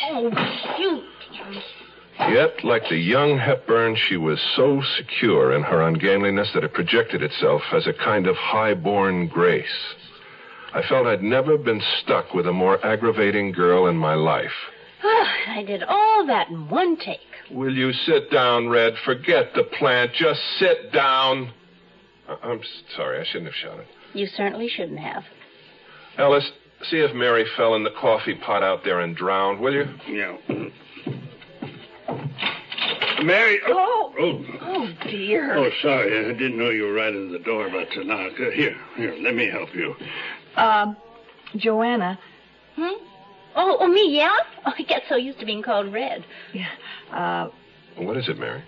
Oh, 0.09 0.31
shoot. 0.31 0.76
Yet, 2.29 2.65
like 2.65 2.89
the 2.89 2.97
young 2.97 3.39
Hepburn, 3.39 3.97
she 3.97 4.17
was 4.17 4.41
so 4.57 4.83
secure 4.97 5.53
in 5.55 5.63
her 5.63 5.81
ungainliness 5.83 6.51
that 6.55 6.65
it 6.65 6.73
projected 6.75 7.23
itself 7.23 7.63
as 7.73 7.87
a 7.87 7.93
kind 7.93 8.27
of 8.27 8.37
high-born 8.37 9.29
grace. 9.29 9.95
I 10.75 10.83
felt 10.83 11.07
I'd 11.07 11.23
never 11.23 11.57
been 11.57 11.81
stuck 12.03 12.35
with 12.35 12.47
a 12.47 12.53
more 12.53 12.85
aggravating 12.85 13.53
girl 13.53 13.87
in 13.87 13.97
my 13.97 14.15
life. 14.15 14.53
Oh, 15.05 15.27
I 15.49 15.63
did 15.63 15.83
all 15.85 16.27
that 16.27 16.49
in 16.49 16.69
one 16.69 16.97
take. 16.97 17.21
Will 17.51 17.73
you 17.75 17.93
sit 17.93 18.31
down, 18.31 18.69
Red? 18.69 18.95
Forget 19.05 19.55
the 19.55 19.63
plant. 19.63 20.13
Just 20.13 20.41
sit 20.59 20.93
down. 20.93 21.53
I- 22.29 22.37
I'm 22.43 22.61
sorry. 22.97 23.21
I 23.21 23.25
shouldn't 23.25 23.47
have 23.47 23.55
shouted. 23.55 23.87
You 24.15 24.27
certainly 24.27 24.69
shouldn't 24.69 24.99
have. 24.99 25.25
Ellis, 26.19 26.51
see 26.83 26.99
if 26.99 27.15
Mary 27.15 27.45
fell 27.57 27.75
in 27.77 27.85
the 27.85 27.91
coffee 27.91 28.35
pot 28.35 28.63
out 28.65 28.83
there 28.85 29.01
and 29.01 29.15
drowned, 29.17 29.61
will 29.61 29.75
you? 29.75 29.89
Yeah. 30.09 30.37
Mary. 33.25 33.61
Oh. 33.67 34.13
Oh, 34.19 34.45
Oh, 34.63 34.89
dear. 35.11 35.57
oh, 35.57 35.71
sorry. 35.83 36.19
I 36.27 36.33
didn't 36.33 36.59
know 36.59 36.71
you 36.71 36.85
were 36.85 36.93
right 36.93 37.15
at 37.15 37.31
the 37.31 37.39
door 37.39 37.67
about 37.69 37.91
to 37.93 38.05
knock. 38.05 38.33
Uh, 38.41 38.51
here, 38.51 38.77
here. 38.97 39.15
Let 39.21 39.35
me 39.35 39.49
help 39.51 39.75
you. 39.75 39.95
Um, 40.57 40.97
Joanna. 41.57 42.19
Hmm? 42.77 43.03
Oh, 43.55 43.79
oh, 43.81 43.87
me, 43.89 44.15
yeah? 44.17 44.35
Oh, 44.67 44.73
I 44.79 44.83
get 44.83 45.03
so 45.09 45.17
used 45.17 45.39
to 45.41 45.47
being 45.47 45.63
called 45.63 45.93
Red. 45.93 46.25
Yeah. 46.53 46.69
Uh, 47.13 47.49
What 47.97 48.17
is 48.17 48.29
it, 48.29 48.39
Mary? 48.39 48.63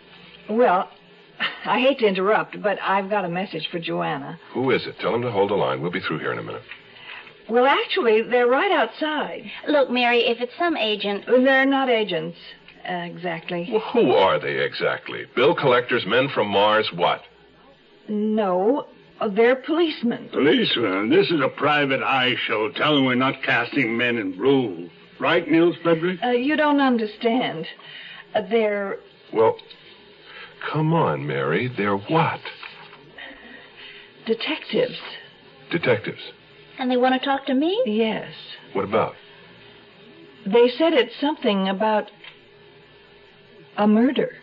well, 0.48 0.88
I 1.66 1.78
hate 1.80 1.98
to 1.98 2.06
interrupt, 2.06 2.60
but 2.62 2.78
I've 2.82 3.10
got 3.10 3.24
a 3.24 3.28
message 3.28 3.68
for 3.70 3.78
Joanna. 3.78 4.38
Who 4.54 4.70
is 4.70 4.86
it? 4.86 4.98
Tell 5.00 5.14
him 5.14 5.22
to 5.22 5.30
hold 5.30 5.50
the 5.50 5.54
line. 5.56 5.82
We'll 5.82 5.90
be 5.90 6.00
through 6.00 6.20
here 6.20 6.32
in 6.32 6.38
a 6.38 6.42
minute. 6.42 6.62
Well, 7.50 7.66
actually, 7.66 8.22
they're 8.22 8.46
right 8.46 8.70
outside. 8.72 9.50
Look, 9.68 9.90
Mary, 9.90 10.20
if 10.26 10.40
it's 10.40 10.52
some 10.58 10.76
agent. 10.76 11.24
They're 11.26 11.64
not 11.66 11.88
agents, 11.88 12.36
uh, 12.38 12.57
exactly. 12.88 13.68
Well, 13.70 13.82
who 13.92 14.12
are 14.12 14.38
they 14.40 14.58
exactly? 14.64 15.24
Bill 15.36 15.54
collectors, 15.54 16.04
men 16.06 16.28
from 16.34 16.48
Mars, 16.48 16.88
what? 16.94 17.20
No, 18.08 18.86
they're 19.32 19.56
policemen. 19.56 20.28
Policemen? 20.32 21.10
this 21.10 21.30
is 21.30 21.40
a 21.40 21.48
private 21.48 22.02
eye 22.02 22.34
show. 22.46 22.70
Tell 22.70 22.94
them 22.94 23.04
we're 23.04 23.14
not 23.14 23.42
casting 23.42 23.96
men 23.96 24.16
in 24.16 24.36
blue. 24.36 24.88
Right, 25.20 25.48
Nils 25.50 25.74
Frederick? 25.82 26.20
Uh, 26.22 26.30
you 26.30 26.56
don't 26.56 26.80
understand. 26.80 27.66
Uh, 28.34 28.42
they're 28.48 28.98
Well, 29.32 29.56
come 30.72 30.94
on, 30.94 31.26
Mary. 31.26 31.68
They're 31.76 31.96
what? 31.96 32.40
detectives. 34.26 34.98
Detectives. 35.70 36.20
And 36.78 36.90
they 36.90 36.96
want 36.96 37.20
to 37.20 37.24
talk 37.26 37.46
to 37.46 37.54
me? 37.54 37.82
Yes. 37.86 38.30
What 38.74 38.84
about? 38.84 39.14
They 40.46 40.68
said 40.68 40.92
it's 40.92 41.18
something 41.20 41.68
about 41.68 42.10
a 43.78 43.86
murder. 43.86 44.34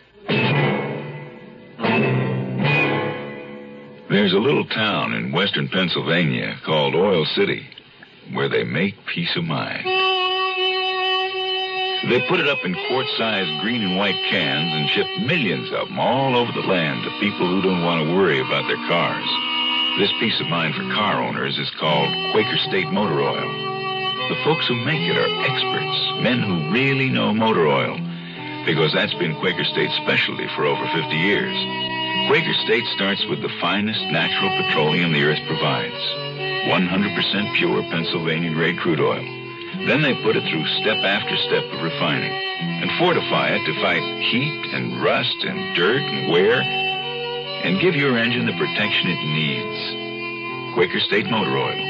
There's 4.08 4.32
a 4.32 4.38
little 4.38 4.64
town 4.64 5.12
in 5.12 5.30
western 5.30 5.68
Pennsylvania 5.68 6.56
called 6.64 6.94
Oil 6.94 7.26
City 7.26 7.68
where 8.32 8.48
they 8.48 8.64
make 8.64 8.94
peace 9.06 9.36
of 9.36 9.44
mind. 9.44 9.84
They 12.08 12.26
put 12.28 12.40
it 12.40 12.48
up 12.48 12.64
in 12.64 12.74
quart-sized 12.88 13.60
green 13.62 13.82
and 13.82 13.98
white 13.98 14.16
cans 14.30 14.72
and 14.72 14.88
ship 14.90 15.06
millions 15.26 15.70
of 15.72 15.88
them 15.88 15.98
all 15.98 16.34
over 16.34 16.52
the 16.52 16.66
land 16.66 17.04
to 17.04 17.10
people 17.20 17.46
who 17.46 17.60
don't 17.62 17.84
want 17.84 18.06
to 18.08 18.14
worry 18.14 18.40
about 18.40 18.66
their 18.66 18.88
cars. 18.88 19.28
This 19.98 20.12
peace 20.18 20.40
of 20.40 20.48
mind 20.48 20.74
for 20.74 20.82
car 20.94 21.22
owners 21.22 21.58
is 21.58 21.70
called 21.78 22.08
Quaker 22.32 22.58
State 22.68 22.88
Motor 22.88 23.20
Oil. 23.20 23.52
The 24.28 24.42
folks 24.44 24.66
who 24.66 24.76
make 24.84 25.02
it 25.02 25.16
are 25.16 25.44
experts, 25.44 26.22
men 26.22 26.40
who 26.40 26.70
really 26.72 27.10
know 27.10 27.34
motor 27.34 27.66
oil, 27.66 27.98
because 28.66 28.92
that's 28.92 29.14
been 29.14 29.38
Quaker 29.38 29.64
State's 29.64 29.94
specialty 30.02 30.46
for 30.54 30.66
over 30.66 30.84
50 30.90 31.14
years. 31.14 31.54
Quaker 32.26 32.52
State 32.66 32.84
starts 32.98 33.24
with 33.30 33.40
the 33.40 33.54
finest 33.60 34.02
natural 34.10 34.50
petroleum 34.58 35.12
the 35.12 35.22
earth 35.22 35.38
provides 35.46 35.94
100% 36.66 37.54
pure 37.54 37.82
Pennsylvania 37.84 38.50
grade 38.50 38.76
crude 38.78 39.00
oil. 39.00 39.22
Then 39.86 40.02
they 40.02 40.14
put 40.20 40.34
it 40.34 40.42
through 40.50 40.66
step 40.82 40.98
after 40.98 41.36
step 41.46 41.62
of 41.70 41.82
refining 41.82 42.34
and 42.82 42.90
fortify 42.98 43.54
it 43.54 43.64
to 43.64 43.80
fight 43.80 44.02
heat 44.26 44.74
and 44.74 45.00
rust 45.00 45.36
and 45.46 45.76
dirt 45.76 46.02
and 46.02 46.32
wear 46.32 46.60
and 46.60 47.80
give 47.80 47.94
your 47.94 48.18
engine 48.18 48.46
the 48.46 48.58
protection 48.58 49.10
it 49.10 49.22
needs. 49.30 50.74
Quaker 50.74 51.00
State 51.00 51.30
Motor 51.30 51.56
Oil. 51.56 51.86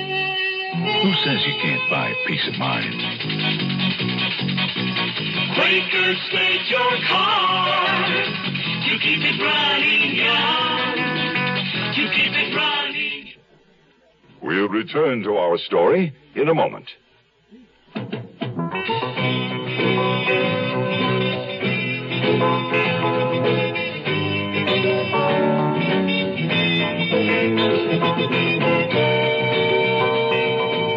Who 1.03 1.15
says 1.25 1.41
you 1.47 1.55
can't 1.63 1.89
buy 1.89 2.13
peace 2.27 2.47
of 2.47 2.59
mind? 2.59 3.76
Your 6.69 6.99
car. 7.09 8.09
You 8.85 8.99
keep 8.99 9.21
it 9.23 9.41
running. 9.41 10.17
You 11.95 12.09
keep 12.11 12.33
it 12.33 12.57
running. 12.57 13.33
We'll 14.43 14.69
return 14.69 15.23
to 15.23 15.37
our 15.37 15.57
story 15.59 16.13
in 16.35 16.49
a 16.49 16.55
moment. 16.55 16.91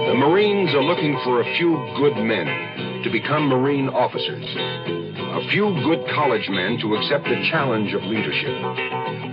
The 0.08 0.16
Marines 0.16 0.74
are 0.74 0.84
looking 0.84 1.18
for 1.24 1.42
a 1.42 1.58
few 1.58 1.78
good 1.96 2.18
men 2.18 2.79
to 3.10 3.22
become 3.22 3.48
Marine 3.48 3.90
officers. 3.90 4.46
A 4.46 5.50
few 5.50 5.74
good 5.84 6.06
college 6.14 6.46
men 6.50 6.78
to 6.82 6.96
accept 6.96 7.24
the 7.26 7.42
challenge 7.50 7.94
of 7.94 8.04
leadership. 8.04 8.54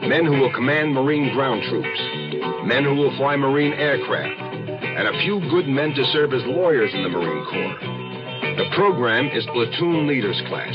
Men 0.09 0.25
who 0.25 0.41
will 0.41 0.53
command 0.53 0.95
Marine 0.95 1.33
ground 1.35 1.63
troops. 1.69 2.01
Men 2.65 2.85
who 2.85 2.95
will 2.95 3.15
fly 3.19 3.37
Marine 3.37 3.75
aircraft. 3.75 4.41
And 4.41 5.09
a 5.09 5.19
few 5.21 5.41
good 5.51 5.69
men 5.69 5.93
to 5.93 6.05
serve 6.13 6.33
as 6.33 6.41
lawyers 6.47 6.91
in 6.95 7.03
the 7.03 7.09
Marine 7.09 7.45
Corps. 7.45 7.77
The 8.57 8.71
program 8.75 9.29
is 9.29 9.45
Platoon 9.53 10.07
Leaders 10.07 10.41
Class. 10.49 10.75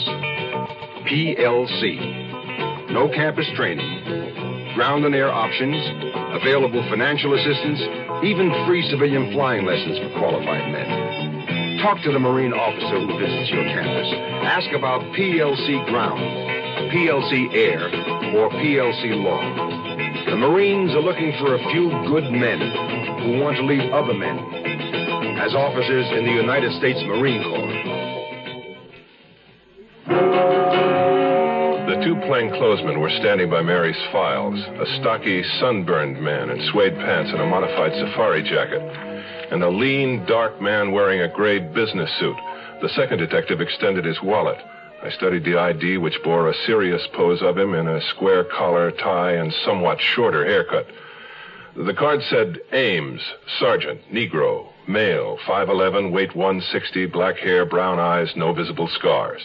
PLC. 1.10 2.92
No 2.92 3.10
campus 3.10 3.48
training. 3.56 4.76
Ground 4.76 5.06
and 5.06 5.16
air 5.16 5.32
options. 5.32 5.78
Available 6.40 6.86
financial 6.90 7.34
assistance. 7.34 7.82
Even 8.24 8.54
free 8.68 8.88
civilian 8.92 9.34
flying 9.34 9.66
lessons 9.66 9.98
for 9.98 10.20
qualified 10.20 10.72
men. 10.72 11.01
Talk 11.82 11.98
to 12.04 12.12
the 12.12 12.20
Marine 12.20 12.54
officer 12.54 13.00
who 13.02 13.18
visits 13.18 13.50
your 13.50 13.64
campus. 13.64 14.14
Ask 14.46 14.70
about 14.72 15.02
PLC 15.18 15.84
Ground, 15.90 16.22
PLC 16.94 17.50
Air, 17.58 17.90
or 18.38 18.52
PLC 18.52 19.18
Law. 19.18 19.42
The 20.30 20.38
Marines 20.38 20.92
are 20.92 21.02
looking 21.02 21.34
for 21.40 21.56
a 21.56 21.72
few 21.72 21.90
good 22.06 22.30
men 22.30 22.62
who 23.26 23.42
want 23.42 23.58
to 23.58 23.66
lead 23.66 23.90
other 23.90 24.14
men 24.14 24.38
as 25.42 25.56
officers 25.56 26.06
in 26.14 26.24
the 26.24 26.32
United 26.32 26.72
States 26.78 27.02
Marine 27.02 27.42
Corps. 27.50 28.02
The 31.90 32.06
two 32.06 32.14
plainclothesmen 32.30 33.02
were 33.02 33.10
standing 33.20 33.50
by 33.50 33.64
Mary's 33.64 33.98
files 34.12 34.60
a 34.60 34.86
stocky, 35.02 35.42
sunburned 35.60 36.22
man 36.22 36.52
in 36.52 36.62
suede 36.72 36.94
pants 36.94 37.32
and 37.32 37.42
a 37.42 37.46
modified 37.48 37.94
safari 37.94 38.44
jacket, 38.44 39.11
and 39.52 39.64
a 39.64 39.70
lean, 39.70 40.26
dark 40.26 40.60
man 40.62 40.92
wearing 40.92 41.22
a 41.22 41.28
gray 41.28 41.60
business 41.60 42.10
suit. 42.20 42.38
The 42.82 42.90
second 42.90 43.20
detective 43.20 43.62
extended 43.62 44.06
his 44.06 44.22
wallet. 44.24 44.58
I 45.04 45.10
studied 45.12 45.44
the 45.44 45.58
ID, 45.58 45.98
which 45.98 46.24
bore 46.24 46.50
a 46.50 46.54
serious 46.66 47.06
pose 47.14 47.42
of 47.42 47.58
him 47.58 47.74
in 47.74 47.88
a 47.88 48.02
square 48.02 48.44
collar, 48.44 48.92
tie, 48.92 49.34
and 49.34 49.54
somewhat 49.66 50.00
shorter 50.00 50.46
haircut. 50.46 50.88
The 51.76 51.94
card 51.94 52.22
said 52.24 52.60
Ames, 52.72 53.22
Sergeant, 53.60 54.02
Negro, 54.12 54.68
male, 54.88 55.38
5'11, 55.48 56.12
weight 56.12 56.36
160, 56.36 57.06
black 57.08 57.38
hair, 57.38 57.66
brown 57.66 58.00
eyes, 58.00 58.32
no 58.36 58.54
visible 58.54 58.88
scars. 58.88 59.42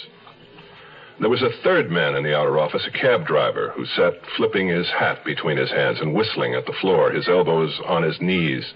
There 1.19 1.31
was 1.31 1.43
a 1.43 1.63
third 1.63 1.91
man 1.91 2.15
in 2.15 2.25
the 2.25 2.37
outer 2.37 2.59
office, 2.59 2.87
a 2.87 2.91
cab 2.91 3.27
driver, 3.27 3.73
who 3.75 3.87
sat 3.87 4.15
flipping 4.37 4.69
his 4.69 4.89
hat 4.91 5.25
between 5.25 5.57
his 5.57 5.71
hands 5.71 5.99
and 6.01 6.15
whistling 6.15 6.55
at 6.55 6.67
the 6.67 6.75
floor, 6.81 7.11
his 7.11 7.29
elbows 7.29 7.81
on 7.87 8.03
his 8.03 8.21
knees. 8.21 8.75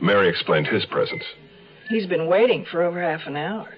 Mary 0.00 0.28
explained 0.28 0.66
his 0.66 0.84
presence. 0.86 1.24
He's 1.88 2.06
been 2.06 2.26
waiting 2.26 2.64
for 2.70 2.82
over 2.82 3.00
half 3.00 3.26
an 3.26 3.36
hour. 3.36 3.68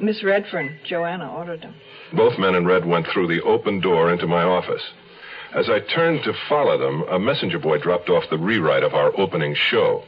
Miss 0.00 0.22
Redfern, 0.22 0.78
Joanna, 0.84 1.32
ordered 1.32 1.62
him. 1.64 1.74
Both 2.12 2.38
men 2.38 2.54
in 2.54 2.66
red 2.66 2.86
went 2.86 3.06
through 3.08 3.28
the 3.28 3.42
open 3.42 3.80
door 3.80 4.12
into 4.12 4.26
my 4.26 4.42
office. 4.42 4.82
As 5.54 5.68
I 5.68 5.80
turned 5.80 6.22
to 6.24 6.32
follow 6.48 6.78
them, 6.78 7.04
a 7.10 7.18
messenger 7.18 7.58
boy 7.58 7.78
dropped 7.78 8.08
off 8.08 8.24
the 8.30 8.38
rewrite 8.38 8.82
of 8.82 8.94
our 8.94 9.18
opening 9.18 9.54
show. 9.54 10.04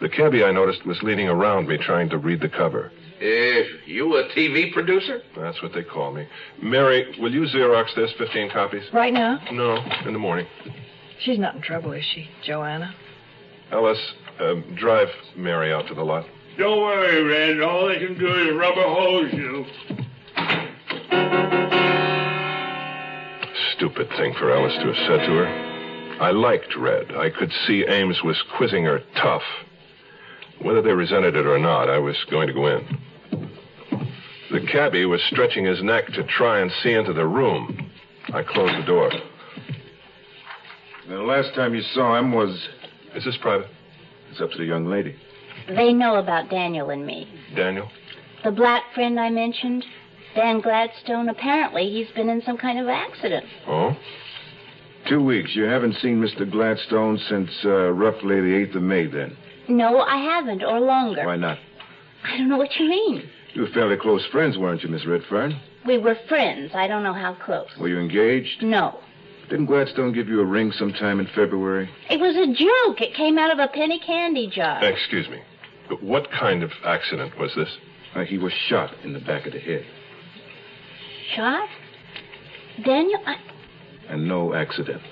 The 0.00 0.08
cabbie 0.08 0.44
I 0.44 0.50
noticed 0.50 0.84
was 0.84 1.02
leaning 1.02 1.28
around 1.28 1.68
me 1.68 1.78
trying 1.78 2.08
to 2.10 2.18
read 2.18 2.40
the 2.40 2.48
cover. 2.48 2.90
Uh, 3.20 3.62
you 3.86 4.16
a 4.16 4.24
TV 4.34 4.72
producer? 4.72 5.20
That's 5.36 5.60
what 5.62 5.74
they 5.74 5.82
call 5.82 6.12
me. 6.12 6.26
Mary, 6.62 7.14
will 7.20 7.32
you 7.32 7.42
Xerox 7.42 7.94
this, 7.94 8.10
15 8.18 8.50
copies? 8.50 8.84
Right 8.94 9.12
now? 9.12 9.38
No, 9.52 9.76
in 10.06 10.14
the 10.14 10.18
morning. 10.18 10.46
She's 11.20 11.38
not 11.38 11.54
in 11.54 11.60
trouble, 11.60 11.92
is 11.92 12.04
she, 12.14 12.28
Joanna? 12.42 12.94
Ellis, 13.70 13.98
uh, 14.40 14.54
drive 14.76 15.08
Mary 15.36 15.72
out 15.72 15.86
to 15.88 15.94
the 15.94 16.02
lot. 16.02 16.26
Don't 16.58 16.80
worry, 16.80 17.22
Red. 17.22 17.60
All 17.62 17.88
they 17.88 17.98
can 17.98 18.18
do 18.18 18.26
is 18.26 18.56
rubber 18.56 18.82
hose 18.82 19.32
you. 19.32 19.64
Stupid 23.76 24.08
thing 24.16 24.34
for 24.38 24.50
Ellis 24.50 24.74
to 24.74 24.92
have 24.92 25.06
said 25.08 25.26
to 25.26 25.32
her. 25.36 25.70
I 26.20 26.32
liked 26.32 26.76
Red. 26.76 27.12
I 27.12 27.30
could 27.30 27.50
see 27.66 27.84
Ames 27.86 28.22
was 28.22 28.42
quizzing 28.56 28.84
her 28.84 29.00
tough. 29.16 29.42
Whether 30.60 30.82
they 30.82 30.92
resented 30.92 31.34
it 31.34 31.46
or 31.46 31.58
not, 31.58 31.88
I 31.88 31.98
was 31.98 32.16
going 32.30 32.48
to 32.48 32.52
go 32.52 32.66
in. 32.66 33.00
The 34.50 34.66
cabbie 34.70 35.06
was 35.06 35.22
stretching 35.30 35.64
his 35.64 35.82
neck 35.82 36.08
to 36.08 36.24
try 36.24 36.60
and 36.60 36.70
see 36.82 36.92
into 36.92 37.14
the 37.14 37.26
room. 37.26 37.90
I 38.34 38.42
closed 38.42 38.76
the 38.76 38.86
door. 38.86 39.10
The 41.08 41.22
last 41.22 41.54
time 41.54 41.74
you 41.74 41.82
saw 41.94 42.18
him 42.18 42.32
was. 42.32 42.68
Is 43.14 43.24
this 43.24 43.36
private? 43.38 43.68
It's 44.30 44.40
up 44.40 44.50
to 44.52 44.58
the 44.58 44.64
young 44.64 44.86
lady. 44.86 45.16
They 45.68 45.92
know 45.92 46.16
about 46.16 46.50
Daniel 46.50 46.90
and 46.90 47.04
me. 47.04 47.28
Daniel? 47.54 47.88
The 48.44 48.50
black 48.50 48.82
friend 48.94 49.20
I 49.20 49.30
mentioned, 49.30 49.84
Dan 50.34 50.60
Gladstone, 50.60 51.28
apparently 51.28 51.90
he's 51.90 52.10
been 52.14 52.28
in 52.28 52.42
some 52.42 52.56
kind 52.56 52.78
of 52.78 52.88
accident. 52.88 53.44
Oh? 53.66 53.96
Two 55.08 55.22
weeks. 55.22 55.54
You 55.54 55.64
haven't 55.64 55.96
seen 55.96 56.20
Mr. 56.20 56.50
Gladstone 56.50 57.18
since 57.28 57.50
uh, 57.64 57.90
roughly 57.92 58.40
the 58.40 58.66
8th 58.66 58.76
of 58.76 58.82
May, 58.82 59.06
then? 59.06 59.36
No, 59.68 60.00
I 60.00 60.16
haven't, 60.16 60.62
or 60.62 60.80
longer. 60.80 61.24
Why 61.26 61.36
not? 61.36 61.58
I 62.24 62.36
don't 62.36 62.48
know 62.48 62.58
what 62.58 62.76
you 62.78 62.88
mean. 62.88 63.28
You 63.54 63.62
were 63.62 63.68
fairly 63.68 63.96
close 63.96 64.24
friends, 64.26 64.56
weren't 64.56 64.82
you, 64.82 64.88
Miss 64.88 65.06
Redfern? 65.06 65.58
We 65.86 65.98
were 65.98 66.16
friends. 66.28 66.72
I 66.74 66.86
don't 66.86 67.02
know 67.02 67.14
how 67.14 67.34
close. 67.34 67.68
Were 67.78 67.88
you 67.88 67.98
engaged? 67.98 68.62
No. 68.62 69.00
Didn't 69.50 69.66
Gladstone 69.66 70.12
give 70.12 70.28
you 70.28 70.40
a 70.40 70.44
ring 70.44 70.70
sometime 70.72 71.18
in 71.18 71.26
February? 71.34 71.90
It 72.08 72.20
was 72.20 72.36
a 72.36 72.46
joke. 72.46 73.00
It 73.00 73.14
came 73.16 73.36
out 73.36 73.52
of 73.52 73.58
a 73.58 73.66
penny 73.66 73.98
candy 73.98 74.46
jar. 74.48 74.82
Excuse 74.84 75.28
me. 75.28 75.40
But 75.88 76.02
what 76.04 76.30
kind 76.30 76.62
of 76.62 76.70
accident 76.84 77.36
was 77.36 77.52
this? 77.56 77.68
Uh, 78.14 78.20
he 78.22 78.38
was 78.38 78.52
shot 78.68 78.90
in 79.02 79.12
the 79.12 79.18
back 79.18 79.46
of 79.46 79.52
the 79.52 79.58
head. 79.58 79.84
Shot? 81.34 81.68
Daniel, 82.84 83.20
I, 83.26 83.36
And 84.08 84.28
no 84.28 84.54
accident. 84.54 85.02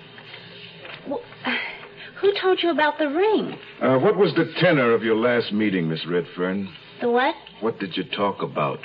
w- 1.09 1.22
who 2.20 2.33
told 2.40 2.62
you 2.62 2.70
about 2.70 2.98
the 2.98 3.09
ring? 3.09 3.59
Uh, 3.83 3.98
what 3.98 4.16
was 4.16 4.33
the 4.35 4.53
tenor 4.61 4.92
of 4.94 5.03
your 5.03 5.16
last 5.16 5.53
meeting, 5.53 5.88
Miss 5.88 6.07
Redfern? 6.07 6.68
The 7.01 7.11
what? 7.11 7.35
What 7.61 7.81
did 7.81 7.96
you 7.96 8.05
talk 8.05 8.40
about? 8.42 8.79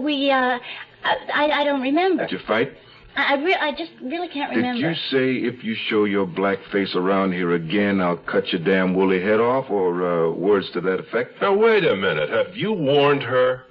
We, 0.00 0.30
uh, 0.30 0.58
I, 1.04 1.16
I, 1.34 1.60
I 1.60 1.64
don't 1.64 1.82
remember. 1.82 2.24
Did 2.26 2.32
you 2.32 2.44
fight? 2.46 2.72
I, 3.16 3.34
I, 3.34 3.42
re- 3.42 3.56
I 3.60 3.70
just 3.72 3.90
really 4.02 4.28
can't 4.28 4.50
Did 4.52 4.58
remember. 4.58 4.88
you 4.90 4.94
say 5.10 5.34
if 5.46 5.64
you 5.64 5.74
show 5.88 6.04
your 6.04 6.26
black 6.26 6.58
face 6.70 6.94
around 6.94 7.32
here 7.32 7.54
again, 7.54 8.00
I'll 8.00 8.16
cut 8.16 8.48
your 8.52 8.62
damn 8.62 8.94
woolly 8.94 9.20
head 9.20 9.40
off, 9.40 9.68
or 9.70 10.28
uh, 10.28 10.30
words 10.32 10.70
to 10.74 10.80
that 10.82 11.00
effect? 11.00 11.40
Now, 11.42 11.54
wait 11.56 11.84
a 11.84 11.96
minute. 11.96 12.30
Have 12.30 12.56
you 12.56 12.72
warned 12.72 13.22
her, 13.22 13.62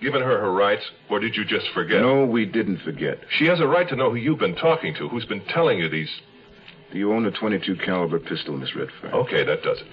given 0.00 0.20
her 0.20 0.38
her 0.40 0.52
rights, 0.52 0.82
or 1.10 1.20
did 1.20 1.36
you 1.36 1.44
just 1.44 1.66
forget? 1.74 2.00
No, 2.02 2.24
we 2.24 2.44
didn't 2.44 2.80
forget. 2.82 3.18
She 3.38 3.46
has 3.46 3.60
a 3.60 3.66
right 3.66 3.88
to 3.88 3.96
know 3.96 4.10
who 4.10 4.16
you've 4.16 4.38
been 4.40 4.56
talking 4.56 4.94
to, 4.94 5.08
who's 5.08 5.24
been 5.26 5.44
telling 5.46 5.78
you 5.78 5.88
these. 5.88 6.10
Do 6.92 6.98
you 6.98 7.12
own 7.12 7.26
a 7.26 7.30
22 7.30 7.76
caliber 7.84 8.18
pistol, 8.18 8.56
Miss 8.56 8.74
Redfern? 8.74 9.12
Okay, 9.12 9.44
that 9.44 9.62
does 9.62 9.78
it. 9.78 9.86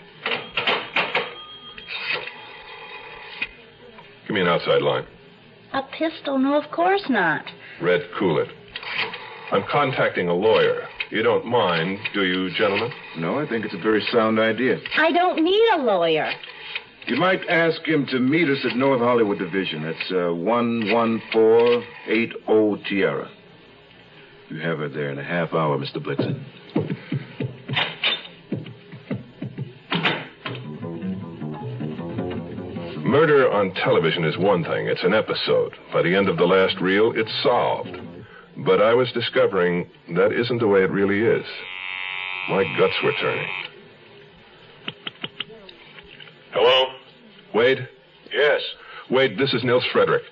Give 4.28 4.34
me 4.34 4.42
an 4.42 4.48
outside 4.48 4.82
line. 4.82 5.06
A 5.74 5.84
pistol? 5.84 6.40
No, 6.40 6.60
of 6.60 6.72
course 6.72 7.04
not. 7.10 7.46
Red, 7.82 8.02
cool 8.18 8.40
it. 8.40 8.48
I'm 9.52 9.64
contacting 9.72 10.28
a 10.28 10.34
lawyer. 10.34 10.88
You 11.12 11.22
don't 11.22 11.46
mind, 11.46 12.00
do 12.14 12.26
you, 12.26 12.50
gentlemen? 12.56 12.92
No, 13.18 13.38
I 13.40 13.48
think 13.48 13.64
it's 13.66 13.76
a 13.76 13.80
very 13.80 14.02
sound 14.12 14.40
idea. 14.40 14.80
I 14.98 15.12
don't 15.12 15.44
need 15.44 15.64
a 15.76 15.78
lawyer. 15.78 16.32
You 17.08 17.18
might 17.18 17.42
ask 17.48 17.86
him 17.86 18.08
to 18.08 18.18
meet 18.20 18.50
us 18.50 18.58
at 18.66 18.76
North 18.76 19.02
Hollywood 19.02 19.38
Division. 19.38 19.84
That's 19.84 20.12
uh, 20.12 20.32
11480 20.32 22.84
Tierra. 22.90 23.30
You 24.50 24.60
have 24.62 24.80
her 24.80 24.90
there 24.90 25.12
in 25.12 25.20
a 25.20 25.24
half 25.24 25.54
hour, 25.54 25.78
Mr. 25.78 25.98
Blixen. 25.98 26.44
Murder 33.06 33.52
on 33.52 33.72
television 33.76 34.26
is 34.26 34.36
one 34.38 34.64
thing. 34.64 34.88
It's 34.88 35.04
an 35.04 35.14
episode. 35.14 35.76
By 35.94 36.02
the 36.02 36.16
end 36.16 36.28
of 36.28 36.38
the 36.38 36.46
last 36.46 36.82
reel, 36.82 37.14
it's 37.16 37.32
solved. 37.44 38.00
But 38.66 38.82
I 38.82 38.96
was 38.96 39.12
discovering 39.12 39.88
that 40.16 40.32
isn't 40.32 40.58
the 40.58 40.68
way 40.68 40.82
it 40.82 40.90
really 40.90 41.22
is. 41.22 41.46
My 42.50 42.64
guts 42.78 42.96
were 43.04 43.14
turning. 43.22 43.48
Hello? 46.52 46.94
Wade? 47.54 47.88
Yes. 48.34 48.62
Wade, 49.12 49.38
this 49.38 49.54
is 49.54 49.64
Nils 49.64 49.86
Frederick. 49.94 50.24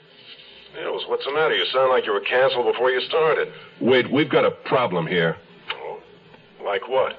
Nils, 0.75 1.03
what's 1.07 1.25
the 1.25 1.31
matter? 1.31 1.53
You 1.53 1.65
sound 1.65 1.91
like 1.91 2.07
you 2.07 2.11
were 2.11 2.21
canceled 2.21 2.65
before 2.73 2.89
you 2.89 3.01
started. 3.01 3.49
Wade, 3.79 4.11
we've 4.11 4.31
got 4.31 4.45
a 4.45 4.51
problem 4.65 5.05
here. 5.05 5.37
Oh, 5.75 5.99
like 6.65 6.87
what? 6.87 7.13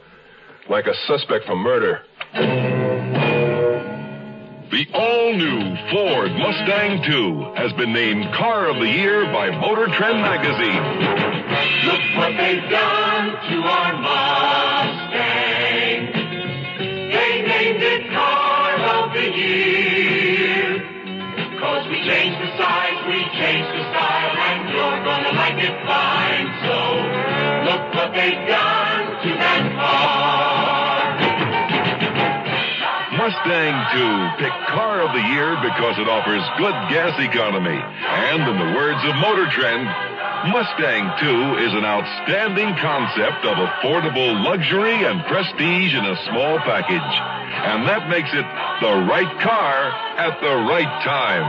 Like 0.69 0.87
a 0.87 0.95
suspect 1.07 1.47
for 1.47 1.55
murder. 1.55 2.03
All-new 4.95 5.75
Ford 5.91 6.31
Mustang 6.39 7.03
II 7.03 7.51
has 7.57 7.73
been 7.73 7.93
named 7.93 8.33
Car 8.33 8.71
of 8.71 8.77
the 8.77 8.87
Year 8.87 9.25
by 9.27 9.51
Motor 9.51 9.89
Trend 9.89 10.21
magazine. 10.23 10.85
Look 11.83 12.01
what 12.15 12.31
they've 12.39 12.71
done 12.71 13.27
to 13.51 13.57
our 13.75 13.93
Mustang. 13.99 15.19
They 17.11 17.43
named 17.43 17.83
it 17.83 18.09
Car 18.13 19.03
of 19.03 19.13
the 19.15 19.35
Year. 19.35 20.79
Cause 21.59 21.89
we 21.89 21.97
changed 22.07 22.39
the 22.39 22.57
size, 22.57 22.99
we 23.09 23.19
changed 23.35 23.71
the 23.75 23.83
style, 23.91 24.37
and 24.47 24.69
you're 24.71 25.03
gonna 25.03 25.33
like 25.35 25.59
it 25.59 25.75
fine. 25.91 26.47
So 26.63 26.79
look 27.67 27.83
what 27.99 28.15
they've 28.15 28.47
done 28.47 28.94
Mustang 33.45 33.77
II 34.01 34.41
picked 34.41 34.73
Car 34.73 35.05
of 35.05 35.13
the 35.13 35.21
Year 35.21 35.53
because 35.61 36.01
it 36.01 36.09
offers 36.09 36.41
good 36.57 36.73
gas 36.89 37.13
economy. 37.21 37.77
And 37.77 38.41
in 38.41 38.57
the 38.57 38.73
words 38.73 39.05
of 39.05 39.21
Motor 39.21 39.45
Trend, 39.53 39.85
Mustang 40.49 41.13
II 41.21 41.61
is 41.61 41.77
an 41.77 41.85
outstanding 41.85 42.73
concept 42.81 43.45
of 43.45 43.61
affordable 43.61 44.33
luxury 44.49 44.97
and 44.97 45.21
prestige 45.29 45.93
in 45.93 46.09
a 46.09 46.17
small 46.33 46.57
package. 46.65 47.15
And 47.69 47.85
that 47.85 48.09
makes 48.09 48.33
it 48.33 48.49
the 48.81 49.13
right 49.13 49.33
car 49.45 49.93
at 49.93 50.41
the 50.41 50.55
right 50.65 50.93
time. 51.05 51.45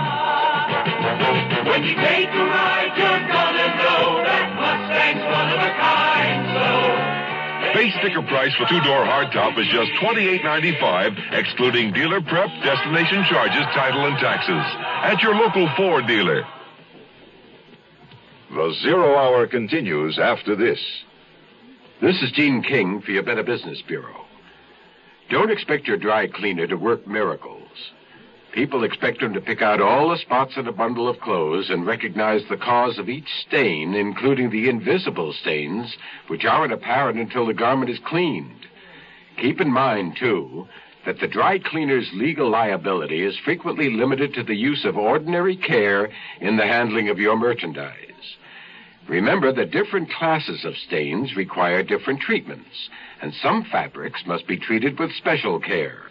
When 1.63 1.79
you 1.79 1.95
take 1.95 2.27
a 2.27 2.43
ride, 2.43 2.91
you're 2.91 3.23
gonna 3.23 3.71
know 3.71 4.19
that 4.19 4.51
Mustang's 4.51 5.23
one 5.31 5.47
of 5.47 5.63
a 5.63 5.71
kind. 5.79 5.94
So 7.75 7.81
Base 7.81 7.93
sticker 7.99 8.21
price 8.21 8.53
for 8.55 8.65
two-door 8.69 9.03
hardtop 9.03 9.59
is 9.59 9.67
just 9.67 9.91
$28.95, 10.01 11.33
excluding 11.33 11.91
dealer 11.91 12.21
prep, 12.21 12.49
destination 12.63 13.25
charges, 13.29 13.65
title, 13.73 14.05
and 14.05 14.17
taxes. 14.17 14.63
At 15.03 15.21
your 15.21 15.35
local 15.35 15.69
Ford 15.75 16.07
dealer. 16.07 16.43
The 18.49 18.75
Zero 18.81 19.17
Hour 19.17 19.47
continues 19.47 20.17
after 20.17 20.55
this. 20.55 20.79
This 22.01 22.21
is 22.21 22.31
Gene 22.31 22.63
King 22.63 23.01
for 23.01 23.11
your 23.11 23.23
Better 23.23 23.43
Business 23.43 23.81
Bureau. 23.85 24.25
Don't 25.29 25.51
expect 25.51 25.85
your 25.85 25.97
dry 25.97 26.27
cleaner 26.27 26.67
to 26.67 26.75
work 26.75 27.05
miracles. 27.05 27.55
People 28.56 28.86
expect 28.86 29.22
him 29.22 29.34
to 29.34 29.41
pick 29.41 29.62
out 29.62 29.82
all 29.82 30.10
the 30.10 30.18
spots 30.18 30.54
in 30.56 30.65
a 30.65 30.72
bundle 30.72 31.10
of 31.10 31.20
clothes 31.20 31.70
and 31.70 31.86
recognize 31.86 32.41
the 32.50 32.56
cause 32.56 32.98
of 32.98 33.10
each 33.10 33.28
stain, 33.46 33.94
including 33.94 34.50
the 34.50 34.70
invisible 34.70 35.34
stains, 35.34 35.98
which 36.30 36.46
aren't 36.46 36.72
apparent 36.72 37.20
until 37.20 37.46
the 37.46 37.54
garment 37.54 37.91
is 37.91 38.00
cleaned. 38.08 38.65
Keep 39.41 39.60
in 39.60 39.70
mind, 39.70 40.15
too, 40.18 40.70
that 41.06 41.20
the 41.20 41.28
dry 41.28 41.60
cleaner's 41.60 42.10
legal 42.13 42.50
liability 42.50 43.24
is 43.24 43.38
frequently 43.44 43.89
limited 43.89 44.34
to 44.34 44.44
the 44.44 44.56
use 44.56 44.86
of 44.86 44.96
ordinary 44.96 45.58
care 45.58 46.10
in 46.39 46.56
the 46.56 46.65
handling 46.65 47.10
of 47.10 47.20
your 47.20 47.36
merchandise. 47.36 48.38
Remember 49.10 49.52
that 49.52 49.72
different 49.72 50.10
classes 50.10 50.63
of 50.63 50.78
stains 50.78 51.36
require 51.36 51.84
different 51.84 52.22
treatments, 52.22 52.89
and 53.22 53.34
some 53.34 53.65
fabrics 53.70 54.24
must 54.26 54.48
be 54.48 54.58
treated 54.58 54.98
with 54.98 55.12
special 55.12 55.60
care. 55.60 56.04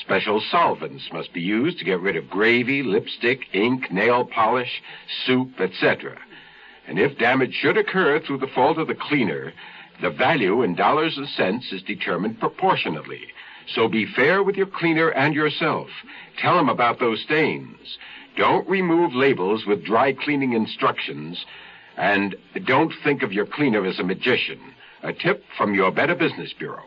Special 0.00 0.40
solvents 0.40 1.12
must 1.12 1.32
be 1.32 1.40
used 1.40 1.78
to 1.78 1.84
get 1.84 2.00
rid 2.00 2.16
of 2.16 2.30
gravy, 2.30 2.82
lipstick, 2.82 3.54
ink, 3.54 3.92
nail 3.92 4.24
polish, 4.24 4.82
soup, 5.26 5.60
etc. 5.60 6.18
And 6.86 6.98
if 6.98 7.18
damage 7.18 7.54
should 7.54 7.76
occur 7.76 8.18
through 8.20 8.38
the 8.38 8.46
fault 8.46 8.78
of 8.78 8.88
the 8.88 8.94
cleaner, 8.94 9.52
the 10.00 10.10
value 10.10 10.62
in 10.62 10.74
dollars 10.74 11.16
and 11.16 11.28
cents 11.28 11.72
is 11.72 11.82
determined 11.82 12.40
proportionately. 12.40 13.20
So 13.74 13.88
be 13.88 14.06
fair 14.06 14.42
with 14.42 14.56
your 14.56 14.66
cleaner 14.66 15.10
and 15.10 15.34
yourself. 15.34 15.88
Tell 16.38 16.58
him 16.58 16.68
about 16.68 16.98
those 16.98 17.20
stains. 17.22 17.98
Don't 18.36 18.68
remove 18.68 19.14
labels 19.14 19.66
with 19.66 19.84
dry 19.84 20.12
cleaning 20.12 20.54
instructions. 20.54 21.44
And 21.96 22.34
don't 22.64 22.92
think 23.04 23.22
of 23.22 23.32
your 23.32 23.46
cleaner 23.46 23.84
as 23.86 23.98
a 23.98 24.04
magician. 24.04 24.58
A 25.02 25.12
tip 25.12 25.44
from 25.56 25.74
your 25.74 25.92
Better 25.92 26.14
Business 26.14 26.52
Bureau. 26.58 26.84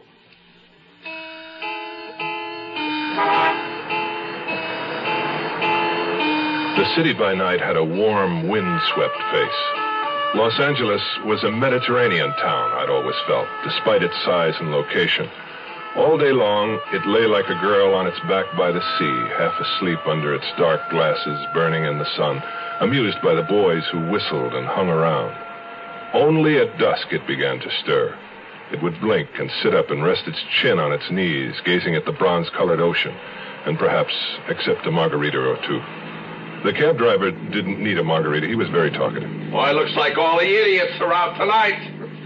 The 6.75 6.93
city 6.95 7.13
by 7.13 7.33
night 7.33 7.61
had 7.61 7.77
a 7.77 7.83
warm, 7.83 8.49
wind-swept 8.49 9.17
face. 9.31 9.61
Los 10.35 10.59
Angeles 10.59 11.01
was 11.23 11.41
a 11.43 11.51
Mediterranean 11.51 12.31
town, 12.33 12.71
I'd 12.73 12.89
always 12.89 13.15
felt, 13.25 13.47
despite 13.63 14.03
its 14.03 14.15
size 14.25 14.55
and 14.59 14.71
location. 14.71 15.29
All 15.95 16.17
day 16.17 16.33
long, 16.33 16.77
it 16.91 17.07
lay 17.07 17.25
like 17.25 17.47
a 17.47 17.61
girl 17.61 17.93
on 17.95 18.05
its 18.05 18.19
back 18.27 18.45
by 18.57 18.69
the 18.69 18.83
sea, 18.99 19.17
half 19.39 19.57
asleep 19.57 19.99
under 20.05 20.33
its 20.35 20.51
dark 20.57 20.81
glasses 20.89 21.39
burning 21.53 21.85
in 21.85 21.97
the 21.97 22.11
sun, 22.17 22.43
amused 22.81 23.21
by 23.23 23.33
the 23.33 23.47
boys 23.47 23.87
who 23.93 24.11
whistled 24.11 24.53
and 24.53 24.67
hung 24.67 24.89
around. 24.89 25.33
Only 26.13 26.57
at 26.57 26.77
dusk 26.77 27.13
it 27.13 27.25
began 27.25 27.61
to 27.61 27.71
stir. 27.81 28.13
It 28.71 28.81
would 28.81 28.99
blink 28.99 29.29
and 29.37 29.49
sit 29.61 29.75
up 29.75 29.91
and 29.91 30.03
rest 30.03 30.23
its 30.27 30.41
chin 30.61 30.79
on 30.79 30.91
its 30.91 31.09
knees, 31.11 31.53
gazing 31.65 31.95
at 31.95 32.05
the 32.05 32.11
bronze-colored 32.11 32.79
ocean, 32.79 33.13
and 33.65 33.77
perhaps 33.77 34.13
accept 34.49 34.87
a 34.87 34.91
margarita 34.91 35.37
or 35.37 35.57
two. 35.67 35.79
The 36.65 36.73
cab 36.73 36.97
driver 36.97 37.29
didn't 37.29 37.83
need 37.83 37.99
a 37.99 38.03
margarita. 38.03 38.47
He 38.47 38.55
was 38.55 38.69
very 38.69 38.89
talkative. 38.89 39.29
Boy, 39.51 39.71
looks 39.73 39.95
like 39.95 40.17
all 40.17 40.39
the 40.39 40.49
idiots 40.49 40.99
are 40.99 41.13
out 41.13 41.37
tonight. 41.37 41.77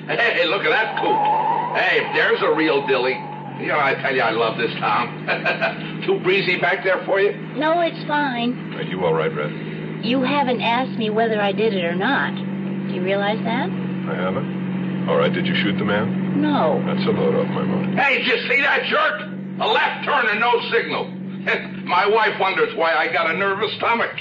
Hey, 0.07 0.45
look 0.47 0.63
at 0.63 0.69
that 0.69 0.95
coot. 1.01 1.77
Hey, 1.77 1.99
there's 2.15 2.41
a 2.41 2.55
real 2.55 2.87
dilly. 2.87 3.19
You 3.59 3.67
know, 3.67 3.79
I 3.79 3.95
tell 3.95 4.15
you, 4.15 4.21
I 4.21 4.31
love 4.31 4.57
this 4.57 4.71
town. 4.79 6.03
Too 6.05 6.21
breezy 6.21 6.57
back 6.57 6.85
there 6.85 7.03
for 7.05 7.19
you? 7.19 7.33
No, 7.57 7.81
it's 7.81 8.01
fine. 8.07 8.73
Are 8.75 8.83
you 8.83 9.03
all 9.03 9.13
right, 9.13 9.35
Red? 9.35 10.05
You 10.05 10.21
haven't 10.21 10.61
asked 10.61 10.97
me 10.97 11.09
whether 11.09 11.41
I 11.41 11.51
did 11.51 11.73
it 11.73 11.83
or 11.83 11.95
not. 11.95 12.33
Do 12.33 12.95
you 12.95 13.03
realize 13.03 13.43
that? 13.43 13.69
I 13.69 14.15
haven't. 14.15 15.09
All 15.09 15.17
right, 15.17 15.33
did 15.33 15.45
you 15.45 15.55
shoot 15.55 15.77
the 15.77 15.83
man? 15.83 16.18
No. 16.35 16.81
That's 16.85 17.05
a 17.05 17.11
load 17.11 17.35
off 17.35 17.47
my 17.53 17.63
motor. 17.63 18.01
Hey, 18.01 18.19
did 18.19 18.27
you 18.27 18.49
see 18.49 18.61
that 18.61 18.83
jerk? 18.85 19.21
A 19.61 19.67
left 19.67 20.05
turn 20.05 20.27
and 20.27 20.39
no 20.39 20.59
signal. 20.71 21.05
my 21.85 22.07
wife 22.07 22.39
wonders 22.39 22.75
why 22.75 22.93
I 22.93 23.11
got 23.11 23.29
a 23.29 23.37
nervous 23.37 23.73
stomach. 23.77 24.15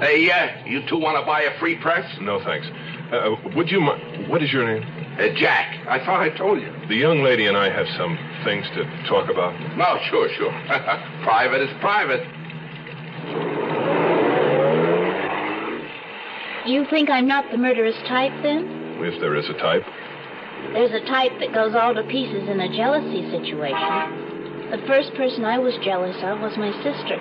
Hey, 0.00 0.30
uh, 0.30 0.66
you 0.66 0.86
two 0.88 0.98
want 0.98 1.18
to 1.18 1.24
buy 1.24 1.42
a 1.42 1.58
free 1.58 1.76
press? 1.76 2.04
No, 2.20 2.42
thanks. 2.44 2.66
Uh, 3.12 3.36
would 3.54 3.70
you 3.70 3.80
mind? 3.80 4.28
What 4.28 4.42
is 4.42 4.52
your 4.52 4.66
name? 4.66 4.82
Uh, 5.18 5.34
Jack. 5.38 5.86
I 5.88 5.98
thought 6.04 6.20
I 6.20 6.28
told 6.36 6.60
you. 6.60 6.70
The 6.88 6.96
young 6.96 7.22
lady 7.22 7.46
and 7.46 7.56
I 7.56 7.70
have 7.70 7.86
some 7.96 8.18
things 8.44 8.66
to 8.74 8.84
talk 9.08 9.30
about. 9.30 9.54
No, 9.76 9.98
sure, 10.10 10.28
sure. 10.36 10.52
private 11.24 11.62
is 11.62 11.70
private. 11.80 12.20
You 16.66 16.84
think 16.90 17.08
I'm 17.08 17.28
not 17.28 17.50
the 17.50 17.56
murderous 17.56 17.96
type, 18.08 18.32
then? 18.42 18.98
If 19.00 19.20
there 19.20 19.36
is 19.36 19.48
a 19.48 19.54
type. 19.54 19.84
There's 20.72 20.92
a 20.92 21.06
type 21.06 21.32
that 21.40 21.54
goes 21.54 21.74
all 21.74 21.94
to 21.94 22.02
pieces 22.04 22.48
in 22.48 22.60
a 22.60 22.68
jealousy 22.68 23.30
situation. 23.30 24.70
The 24.70 24.82
first 24.86 25.14
person 25.14 25.44
I 25.44 25.58
was 25.58 25.76
jealous 25.82 26.16
of 26.22 26.40
was 26.40 26.56
my 26.58 26.72
sister. 26.82 27.16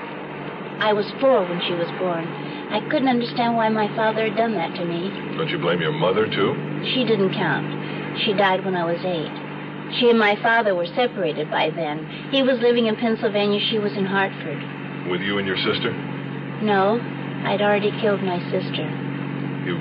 I 0.82 0.94
was 0.94 1.06
four 1.22 1.46
when 1.48 1.62
she 1.62 1.74
was 1.74 1.88
born. 2.00 2.28
I 2.74 2.82
couldn't 2.90 3.08
understand 3.08 3.56
why 3.56 3.70
my 3.70 3.88
father 3.96 4.28
had 4.28 4.36
done 4.36 4.56
that 4.56 4.76
to 4.76 4.84
me. 4.84 5.10
Don't 5.38 5.50
you 5.50 5.60
blame 5.60 5.80
your 5.80 5.94
mother, 5.94 6.28
too? 6.28 6.52
She 6.94 7.06
didn't 7.06 7.34
count. 7.34 7.70
She 8.26 8.34
died 8.34 8.66
when 8.66 8.76
I 8.76 8.84
was 8.84 9.00
eight. 9.06 9.32
She 10.00 10.10
and 10.10 10.20
my 10.20 10.36
father 10.42 10.76
were 10.76 10.88
separated 10.88 11.50
by 11.52 11.70
then. 11.70 12.06
He 12.32 12.42
was 12.42 12.60
living 12.60 12.88
in 12.88 12.96
Pennsylvania, 12.96 13.62
she 13.70 13.78
was 13.78 13.94
in 13.94 14.06
Hartford. 14.06 14.60
With 15.10 15.22
you 15.22 15.38
and 15.38 15.48
your 15.48 15.58
sister? 15.58 15.94
No, 16.62 17.00
I'd 17.46 17.62
already 17.62 17.92
killed 18.02 18.24
my 18.24 18.40
sister. 18.50 18.90
You. 19.64 19.78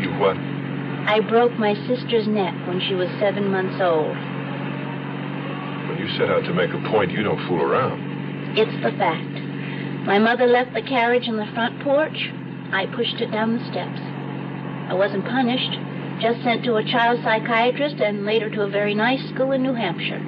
You 0.00 0.10
what? 0.18 0.55
I 1.06 1.20
broke 1.20 1.52
my 1.52 1.74
sister's 1.86 2.26
neck 2.26 2.52
when 2.66 2.80
she 2.80 2.94
was 2.94 3.08
seven 3.20 3.46
months 3.46 3.80
old. 3.80 4.10
When 5.86 5.98
you 6.02 6.10
set 6.18 6.28
out 6.28 6.42
to 6.44 6.52
make 6.52 6.74
a 6.74 6.82
point, 6.90 7.12
you 7.12 7.22
don't 7.22 7.38
fool 7.46 7.62
around. 7.62 8.58
It's 8.58 8.74
the 8.82 8.90
fact. 8.98 9.30
My 10.04 10.18
mother 10.18 10.48
left 10.48 10.74
the 10.74 10.82
carriage 10.82 11.28
on 11.28 11.36
the 11.36 11.46
front 11.54 11.80
porch. 11.82 12.30
I 12.72 12.86
pushed 12.86 13.20
it 13.20 13.30
down 13.30 13.56
the 13.56 13.64
steps. 13.70 14.02
I 14.90 14.94
wasn't 14.94 15.24
punished, 15.24 15.78
just 16.20 16.42
sent 16.42 16.64
to 16.64 16.74
a 16.74 16.84
child 16.84 17.20
psychiatrist 17.22 18.02
and 18.02 18.26
later 18.26 18.50
to 18.50 18.62
a 18.62 18.68
very 18.68 18.94
nice 18.94 19.22
school 19.30 19.52
in 19.52 19.62
New 19.62 19.74
Hampshire. 19.74 20.18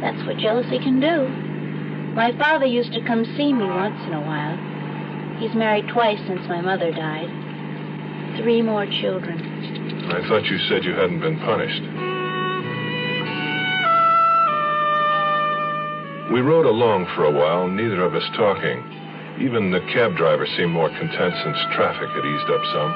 That's 0.00 0.26
what 0.26 0.38
jealousy 0.38 0.80
can 0.80 0.98
do. 0.98 1.28
My 2.14 2.36
father 2.36 2.66
used 2.66 2.92
to 2.94 3.06
come 3.06 3.24
see 3.36 3.52
me 3.52 3.64
once 3.64 4.00
in 4.06 4.14
a 4.14 4.20
while. 4.20 4.58
He's 5.38 5.54
married 5.54 5.86
twice 5.86 6.18
since 6.26 6.48
my 6.48 6.60
mother 6.60 6.90
died. 6.90 7.30
Three 8.42 8.60
more 8.60 8.86
children. 8.86 9.49
I 10.12 10.26
thought 10.28 10.44
you 10.46 10.58
said 10.68 10.84
you 10.84 10.94
hadn't 10.94 11.20
been 11.20 11.38
punished. 11.40 11.82
We 16.32 16.40
rode 16.40 16.66
along 16.66 17.06
for 17.14 17.24
a 17.24 17.34
while, 17.34 17.66
neither 17.66 18.02
of 18.02 18.14
us 18.14 18.26
talking. 18.36 18.78
Even 19.42 19.70
the 19.70 19.80
cab 19.92 20.16
driver 20.16 20.46
seemed 20.56 20.70
more 20.70 20.88
content 20.90 21.34
since 21.42 21.58
traffic 21.74 22.06
had 22.10 22.24
eased 22.26 22.50
up 22.50 22.62
some. 22.70 22.92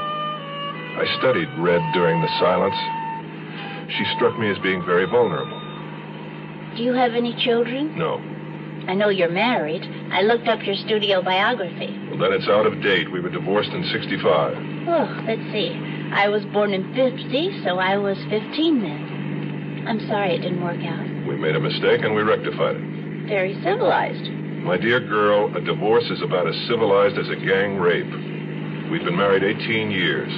I 0.99 1.07
studied 1.19 1.51
Red 1.59 1.83
during 1.95 2.21
the 2.23 2.31
silence. 2.39 2.79
She 3.91 4.05
struck 4.15 4.39
me 4.39 4.51
as 4.51 4.59
being 4.63 4.85
very 4.87 5.07
vulnerable. 5.07 5.59
Do 6.77 6.83
you 6.83 6.93
have 6.95 7.15
any 7.15 7.35
children? 7.43 7.99
No. 7.99 8.19
I 8.87 8.95
know 8.95 9.09
you're 9.09 9.31
married. 9.31 9.83
I 10.13 10.23
looked 10.23 10.47
up 10.47 10.63
your 10.67 10.77
studio 10.77 11.23
biography. 11.23 11.91
Well, 12.11 12.19
then 12.19 12.33
it's 12.33 12.49
out 12.49 12.67
of 12.67 12.83
date. 12.83 13.11
We 13.11 13.21
were 13.21 13.31
divorced 13.31 13.71
in 13.71 13.83
65. 13.91 14.89
Oh, 14.89 15.25
let's 15.27 15.43
see. 15.51 15.94
I 16.15 16.29
was 16.29 16.45
born 16.47 16.73
in 16.73 16.95
50, 16.95 17.65
so 17.65 17.79
I 17.79 17.99
was 17.99 18.17
15 18.31 18.81
then. 18.81 19.85
I'm 19.89 19.99
sorry 20.07 20.37
it 20.37 20.43
didn't 20.43 20.63
work 20.63 20.79
out. 20.87 21.05
We 21.27 21.37
made 21.37 21.57
a 21.57 21.61
mistake 21.61 22.03
and 22.05 22.15
we 22.15 22.23
rectified 22.23 22.77
it. 22.77 23.29
Very 23.29 23.55
civilized. 23.65 24.31
My 24.63 24.79
dear 24.79 25.01
girl, 25.01 25.55
a 25.57 25.61
divorce 25.61 26.05
is 26.11 26.23
about 26.23 26.47
as 26.47 26.55
civilized 26.69 27.19
as 27.19 27.29
a 27.29 27.37
gang 27.37 27.79
rape. 27.79 28.07
We've 28.93 29.05
been 29.05 29.17
married 29.17 29.43
18 29.43 29.91
years. 29.91 30.31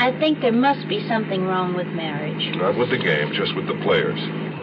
I 0.00 0.16
think 0.18 0.40
there 0.40 0.52
must 0.52 0.88
be 0.88 1.06
something 1.06 1.44
wrong 1.44 1.74
with 1.74 1.86
marriage. 1.88 2.56
Not 2.56 2.78
with 2.78 2.88
the 2.88 2.96
game, 2.98 3.32
just 3.34 3.54
with 3.54 3.66
the 3.66 3.78
players. 3.84 4.18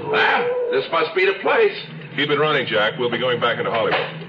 Ah, 0.10 0.48
this 0.72 0.90
must 0.92 1.14
be 1.14 1.26
the 1.26 1.38
place. 1.44 1.78
Keep 2.18 2.32
it 2.32 2.40
running, 2.40 2.66
Jack. 2.66 2.98
We'll 2.98 3.12
be 3.12 3.20
going 3.20 3.40
back 3.40 3.60
into 3.60 3.70
Hollywood. 3.70 4.25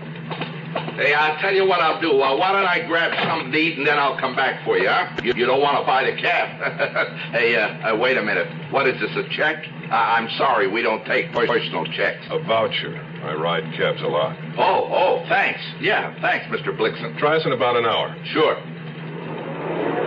Hey, 0.97 1.13
I'll 1.13 1.39
tell 1.41 1.53
you 1.53 1.67
what 1.67 1.81
I'll 1.81 2.01
do. 2.01 2.11
Uh, 2.11 2.37
why 2.39 2.53
don't 2.53 2.65
I 2.65 2.87
grab 2.87 3.13
something 3.29 3.53
to 3.53 3.59
eat 3.59 3.77
and 3.77 3.87
then 3.87 3.99
I'll 3.99 4.19
come 4.19 4.35
back 4.35 4.65
for 4.65 4.79
you, 4.79 4.89
huh? 4.89 5.21
You, 5.23 5.35
you 5.37 5.45
don't 5.45 5.61
want 5.61 5.77
to 5.79 5.85
buy 5.85 6.05
the 6.09 6.17
cab. 6.17 6.49
hey, 7.33 7.55
uh, 7.55 7.93
uh, 7.93 7.97
wait 7.99 8.17
a 8.17 8.23
minute. 8.23 8.49
What 8.73 8.89
is 8.89 8.99
this, 8.99 9.11
a 9.15 9.29
check? 9.37 9.63
Uh, 9.91 9.95
I'm 9.95 10.29
sorry, 10.39 10.69
we 10.69 10.81
don't 10.81 11.05
take 11.05 11.33
personal 11.33 11.85
checks. 11.85 12.25
A 12.31 12.39
voucher. 12.45 12.97
I 12.97 13.35
ride 13.35 13.65
cabs 13.77 14.01
a 14.01 14.07
lot. 14.07 14.37
Oh, 14.57 14.89
oh, 14.89 15.27
thanks. 15.29 15.61
Yeah, 15.81 16.19
thanks, 16.23 16.47
Mr. 16.47 16.75
Blixen. 16.75 17.19
Try 17.19 17.37
us 17.37 17.45
in 17.45 17.53
about 17.53 17.77
an 17.77 17.85
hour. 17.85 18.17
Sure. 18.33 18.57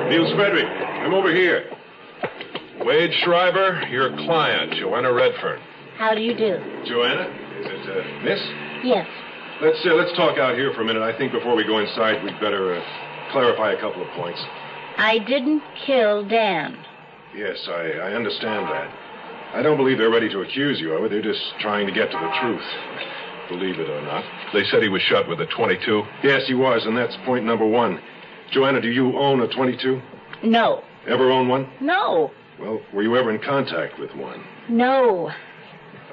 Nils 0.09 0.33
Frederick, 0.33 0.65
I'm 0.65 1.13
over 1.13 1.31
here. 1.31 1.69
Wade 2.83 3.11
Shriver, 3.21 3.83
your 3.91 4.15
client, 4.25 4.73
Joanna 4.73 5.13
Redfern. 5.13 5.61
How 5.97 6.15
do 6.15 6.21
you 6.21 6.35
do? 6.35 6.57
Joanna? 6.85 7.29
Is 7.59 7.67
it 7.67 7.89
uh, 7.89 8.23
Miss? 8.23 8.39
Yes. 8.83 9.07
Let's 9.61 9.79
uh, 9.85 9.93
let's 9.95 10.15
talk 10.15 10.37
out 10.37 10.55
here 10.55 10.71
for 10.73 10.81
a 10.81 10.85
minute. 10.85 11.03
I 11.03 11.17
think 11.17 11.33
before 11.33 11.53
we 11.53 11.65
go 11.65 11.79
inside, 11.79 12.23
we'd 12.23 12.39
better 12.39 12.75
uh, 12.75 13.31
clarify 13.31 13.73
a 13.73 13.79
couple 13.81 14.01
of 14.01 14.07
points. 14.15 14.39
I 14.97 15.19
didn't 15.19 15.61
kill 15.85 16.25
Dan. 16.27 16.77
Yes, 17.35 17.57
I, 17.67 17.91
I 17.91 18.13
understand 18.13 18.67
that. 18.67 18.89
I 19.53 19.61
don't 19.61 19.77
believe 19.77 19.97
they're 19.97 20.09
ready 20.09 20.29
to 20.29 20.41
accuse 20.41 20.79
you 20.79 20.93
of 20.93 21.03
it. 21.03 21.11
They're 21.11 21.21
just 21.21 21.41
trying 21.59 21.87
to 21.87 21.93
get 21.93 22.09
to 22.11 22.17
the 22.17 22.31
truth. 22.39 22.63
Believe 23.49 23.79
it 23.79 23.89
or 23.89 24.01
not. 24.03 24.23
They 24.53 24.63
said 24.65 24.81
he 24.81 24.89
was 24.89 25.01
shot 25.01 25.27
with 25.27 25.41
a 25.41 25.45
22. 25.47 26.03
Yes, 26.23 26.43
he 26.47 26.53
was, 26.53 26.85
and 26.85 26.95
that's 26.95 27.15
point 27.25 27.45
number 27.45 27.65
one. 27.65 27.99
Joanna, 28.51 28.79
do 28.79 28.89
you 28.89 29.17
own 29.17 29.41
a 29.41 29.47
22? 29.47 30.01
No. 30.43 30.83
Ever 31.07 31.31
own 31.31 31.49
one? 31.49 31.69
No. 31.81 32.31
Well, 32.59 32.79
were 32.93 33.03
you 33.03 33.17
ever 33.17 33.31
in 33.33 33.41
contact 33.41 33.99
with 33.99 34.13
one? 34.15 34.41
No. 34.69 35.31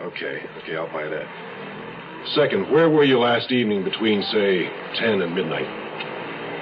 Okay, 0.02 0.42
okay, 0.62 0.76
I'll 0.76 0.92
buy 0.92 1.04
that. 1.08 1.45
Second, 2.34 2.70
where 2.70 2.90
were 2.90 3.04
you 3.04 3.18
last 3.18 3.52
evening 3.52 3.84
between, 3.84 4.22
say, 4.22 4.68
10 4.98 5.22
and 5.22 5.34
midnight? 5.34 5.66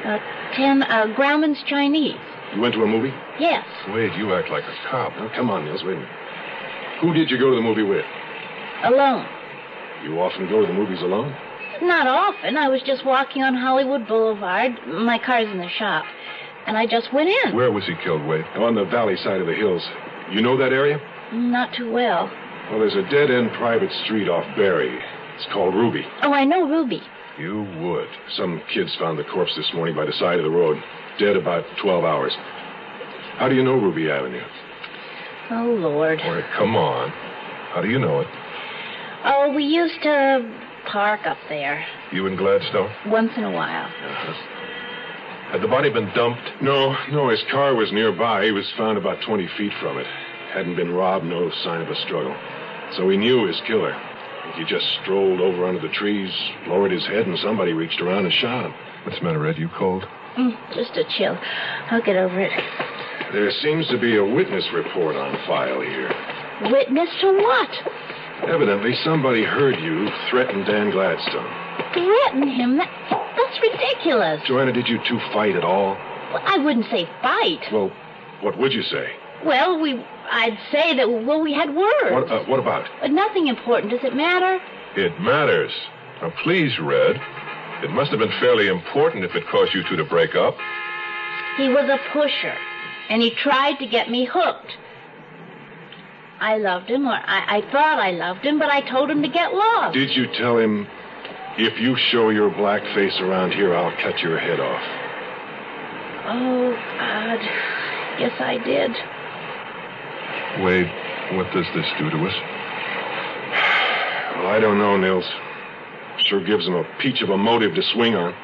Uh, 0.04 0.18
ten, 0.54 0.82
uh, 0.82 1.06
Grauman's 1.16 1.62
Chinese. 1.66 2.20
You 2.54 2.60
went 2.60 2.74
to 2.74 2.82
a 2.82 2.86
movie? 2.86 3.12
Yes. 3.40 3.64
Wade, 3.88 4.12
you 4.18 4.34
act 4.34 4.50
like 4.50 4.64
a 4.64 4.90
cop. 4.90 5.12
Now, 5.16 5.30
come 5.34 5.48
on, 5.50 5.64
Nils, 5.64 5.82
wait 5.82 5.94
a 5.94 6.00
minute. 6.00 6.08
Who 7.00 7.14
did 7.14 7.30
you 7.30 7.38
go 7.38 7.50
to 7.50 7.56
the 7.56 7.62
movie 7.62 7.82
with? 7.82 8.04
Alone. 8.84 9.26
You 10.04 10.20
often 10.20 10.48
go 10.48 10.60
to 10.60 10.66
the 10.66 10.72
movies 10.74 11.00
alone? 11.00 11.34
Not 11.80 12.06
often. 12.06 12.56
I 12.58 12.68
was 12.68 12.82
just 12.82 13.04
walking 13.04 13.42
on 13.42 13.54
Hollywood 13.54 14.06
Boulevard. 14.06 14.72
My 14.86 15.18
car's 15.18 15.48
in 15.48 15.58
the 15.58 15.70
shop. 15.70 16.04
And 16.66 16.76
I 16.76 16.86
just 16.86 17.12
went 17.12 17.30
in. 17.30 17.54
Where 17.56 17.72
was 17.72 17.84
he 17.86 17.94
killed, 18.04 18.24
Wade? 18.26 18.44
On 18.56 18.74
the 18.74 18.84
valley 18.84 19.16
side 19.16 19.40
of 19.40 19.46
the 19.46 19.54
hills. 19.54 19.82
You 20.30 20.40
know 20.42 20.56
that 20.58 20.72
area? 20.72 21.00
Not 21.32 21.74
too 21.74 21.90
well. 21.90 22.30
Well, 22.70 22.78
there's 22.80 22.94
a 22.94 23.08
dead 23.10 23.30
end 23.30 23.52
private 23.54 23.90
street 24.04 24.28
off 24.28 24.44
Barry. 24.56 24.98
It's 25.36 25.46
called 25.52 25.74
Ruby. 25.74 26.04
Oh, 26.22 26.32
I 26.32 26.44
know 26.44 26.68
Ruby. 26.68 27.02
You 27.38 27.62
would. 27.80 28.08
Some 28.36 28.62
kids 28.72 28.94
found 28.98 29.18
the 29.18 29.24
corpse 29.24 29.54
this 29.56 29.70
morning 29.74 29.96
by 29.96 30.04
the 30.06 30.12
side 30.12 30.38
of 30.38 30.44
the 30.44 30.50
road. 30.50 30.80
Dead 31.18 31.36
about 31.36 31.64
12 31.82 32.04
hours. 32.04 32.32
How 33.38 33.48
do 33.48 33.54
you 33.56 33.64
know 33.64 33.74
Ruby 33.74 34.08
Avenue? 34.10 34.42
Oh, 35.50 35.76
Lord. 35.78 36.20
Wait, 36.24 36.44
come 36.56 36.76
on. 36.76 37.10
How 37.74 37.82
do 37.82 37.88
you 37.88 37.98
know 37.98 38.20
it? 38.20 38.28
Oh, 39.24 39.52
we 39.54 39.64
used 39.64 40.00
to 40.02 40.48
park 40.86 41.20
up 41.26 41.38
there 41.48 41.84
You 42.12 42.26
in 42.26 42.36
Gladstone? 42.36 42.90
once 43.06 43.30
in 43.36 43.42
a 43.44 43.50
while. 43.50 43.86
Uh-huh. 43.86 44.32
Had 45.52 45.62
the 45.62 45.68
body 45.68 45.90
been 45.90 46.10
dumped? 46.14 46.42
No, 46.62 46.96
no, 47.10 47.28
his 47.30 47.42
car 47.50 47.74
was 47.74 47.90
nearby. 47.92 48.44
He 48.44 48.50
was 48.52 48.70
found 48.76 48.98
about 48.98 49.18
20 49.26 49.48
feet 49.56 49.72
from 49.80 49.98
it. 49.98 50.06
Hadn't 50.52 50.76
been 50.76 50.92
robbed, 50.92 51.24
no 51.24 51.50
sign 51.64 51.80
of 51.80 51.88
a 51.88 51.96
struggle. 52.06 52.34
So 52.96 53.08
he 53.08 53.16
knew 53.16 53.46
his 53.46 53.60
killer. 53.66 53.94
He 54.56 54.64
just 54.64 54.86
strolled 55.02 55.40
over 55.40 55.66
under 55.66 55.80
the 55.80 55.92
trees, 55.92 56.30
lowered 56.66 56.92
his 56.92 57.04
head, 57.06 57.26
and 57.26 57.38
somebody 57.38 57.72
reached 57.72 58.00
around 58.00 58.24
and 58.24 58.32
shot 58.32 58.66
him. 58.66 58.74
What's 59.04 59.18
the 59.18 59.24
matter, 59.24 59.46
Ed? 59.46 59.58
You 59.58 59.68
cold? 59.76 60.04
Mm, 60.36 60.56
just 60.74 60.96
a 60.96 61.04
chill. 61.16 61.36
I'll 61.90 62.02
get 62.02 62.16
over 62.16 62.40
it. 62.40 62.52
There 63.32 63.50
seems 63.50 63.88
to 63.88 63.98
be 63.98 64.16
a 64.16 64.24
witness 64.24 64.64
report 64.72 65.16
on 65.16 65.36
file 65.46 65.80
here. 65.80 66.12
Witness 66.70 67.08
to 67.20 67.32
what? 67.32 67.70
Evidently, 68.48 68.94
somebody 69.04 69.42
heard 69.42 69.78
you 69.80 70.08
threaten 70.30 70.64
Dan 70.64 70.90
Gladstone. 70.90 71.50
Threaten 71.92 72.48
him? 72.48 72.76
That, 72.76 72.90
that's 73.10 73.58
ridiculous. 73.60 74.40
Joanna, 74.46 74.72
did 74.72 74.86
you 74.88 74.98
two 75.08 75.18
fight 75.32 75.56
at 75.56 75.64
all? 75.64 75.96
Well, 76.32 76.42
I 76.44 76.58
wouldn't 76.58 76.86
say 76.90 77.08
fight. 77.22 77.60
Well, 77.72 77.90
what 78.40 78.58
would 78.58 78.72
you 78.72 78.82
say? 78.82 79.08
Well, 79.44 79.80
we. 79.80 80.04
I'd 80.30 80.58
say 80.72 80.96
that, 80.96 81.08
well, 81.08 81.40
we 81.40 81.52
had 81.52 81.74
words. 81.74 82.10
What, 82.10 82.30
uh, 82.30 82.44
what 82.44 82.60
about? 82.60 82.88
But 83.00 83.10
nothing 83.10 83.48
important. 83.48 83.92
Does 83.92 84.04
it 84.04 84.14
matter? 84.14 84.58
It 84.96 85.20
matters. 85.20 85.72
Now, 86.22 86.32
please, 86.42 86.78
Red. 86.78 87.20
It 87.82 87.90
must 87.90 88.10
have 88.10 88.20
been 88.20 88.32
fairly 88.40 88.68
important 88.68 89.24
if 89.24 89.34
it 89.34 89.44
caused 89.50 89.74
you 89.74 89.82
two 89.88 89.96
to 89.96 90.04
break 90.04 90.34
up. 90.34 90.56
He 91.56 91.68
was 91.68 91.88
a 91.90 91.98
pusher, 92.12 92.54
and 93.10 93.20
he 93.20 93.30
tried 93.34 93.78
to 93.78 93.86
get 93.86 94.10
me 94.10 94.24
hooked. 94.24 94.72
I 96.40 96.56
loved 96.56 96.90
him, 96.90 97.06
or 97.06 97.12
I, 97.12 97.58
I 97.58 97.60
thought 97.72 97.98
I 97.98 98.10
loved 98.10 98.40
him, 98.44 98.58
but 98.58 98.70
I 98.70 98.80
told 98.90 99.10
him 99.10 99.22
to 99.22 99.28
get 99.28 99.52
lost. 99.52 99.94
Did 99.94 100.10
you 100.10 100.26
tell 100.38 100.58
him, 100.58 100.86
if 101.58 101.80
you 101.80 101.96
show 102.10 102.30
your 102.30 102.50
black 102.50 102.82
face 102.94 103.14
around 103.20 103.52
here, 103.52 103.74
I'll 103.74 103.94
cut 104.02 104.18
your 104.20 104.38
head 104.38 104.60
off? 104.60 104.82
Oh, 106.26 106.70
God. 106.98 107.40
Yes, 108.18 108.32
I 108.40 108.58
did. 108.64 108.90
Wade, 110.62 110.86
what 111.32 111.52
does 111.52 111.66
this 111.74 111.86
do 111.98 112.10
to 112.10 112.16
us? 112.26 112.34
Well, 114.36 114.46
I 114.46 114.58
don't 114.60 114.78
know, 114.78 114.96
Nils. 114.96 115.24
Sure 116.26 116.44
gives 116.44 116.66
him 116.66 116.74
a 116.74 116.84
peach 117.00 117.22
of 117.22 117.30
a 117.30 117.36
motive 117.36 117.74
to 117.74 117.82
swing 117.92 118.14
on. 118.14 118.34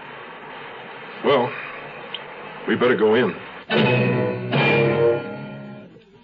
Well, 1.25 1.53
we 2.67 2.75
better 2.75 2.97
go 2.97 3.15
in. 3.15 3.35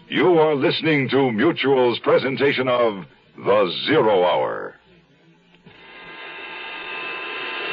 You 0.08 0.38
are 0.38 0.54
listening 0.54 1.08
to 1.10 1.30
Mutual's 1.30 1.98
presentation 2.00 2.68
of 2.68 3.04
The 3.36 3.72
Zero 3.86 4.24
Hour. 4.24 4.74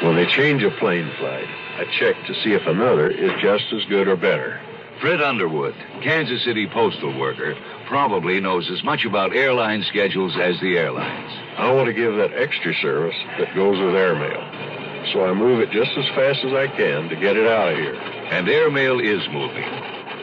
When 0.02 0.16
they 0.16 0.26
change 0.26 0.62
a 0.62 0.70
plane 0.78 1.10
flight, 1.18 1.48
I 1.48 1.84
check 1.98 2.14
to 2.26 2.34
see 2.42 2.52
if 2.52 2.66
another 2.66 3.10
is 3.10 3.32
just 3.40 3.64
as 3.72 3.84
good 3.88 4.06
or 4.06 4.16
better. 4.16 4.60
Fred 5.00 5.20
Underwood, 5.20 5.74
Kansas 6.02 6.44
City 6.44 6.66
postal 6.66 7.18
worker, 7.18 7.56
probably 7.86 8.40
knows 8.40 8.70
as 8.70 8.82
much 8.82 9.04
about 9.04 9.34
airline 9.34 9.82
schedules 9.88 10.36
as 10.36 10.58
the 10.60 10.78
airlines. 10.78 11.32
I 11.58 11.72
want 11.72 11.86
to 11.86 11.92
give 11.92 12.16
that 12.16 12.32
extra 12.32 12.74
service 12.74 13.16
that 13.38 13.54
goes 13.54 13.78
with 13.78 13.94
airmail. 13.94 15.12
So 15.12 15.24
I 15.24 15.34
move 15.34 15.60
it 15.60 15.70
just 15.70 15.90
as 15.96 16.06
fast 16.14 16.44
as 16.44 16.52
I 16.52 16.68
can 16.68 17.08
to 17.08 17.16
get 17.16 17.36
it 17.36 17.46
out 17.46 17.72
of 17.72 17.78
here. 17.78 17.94
And 17.94 18.48
airmail 18.48 19.00
is 19.00 19.22
moving. 19.30 19.68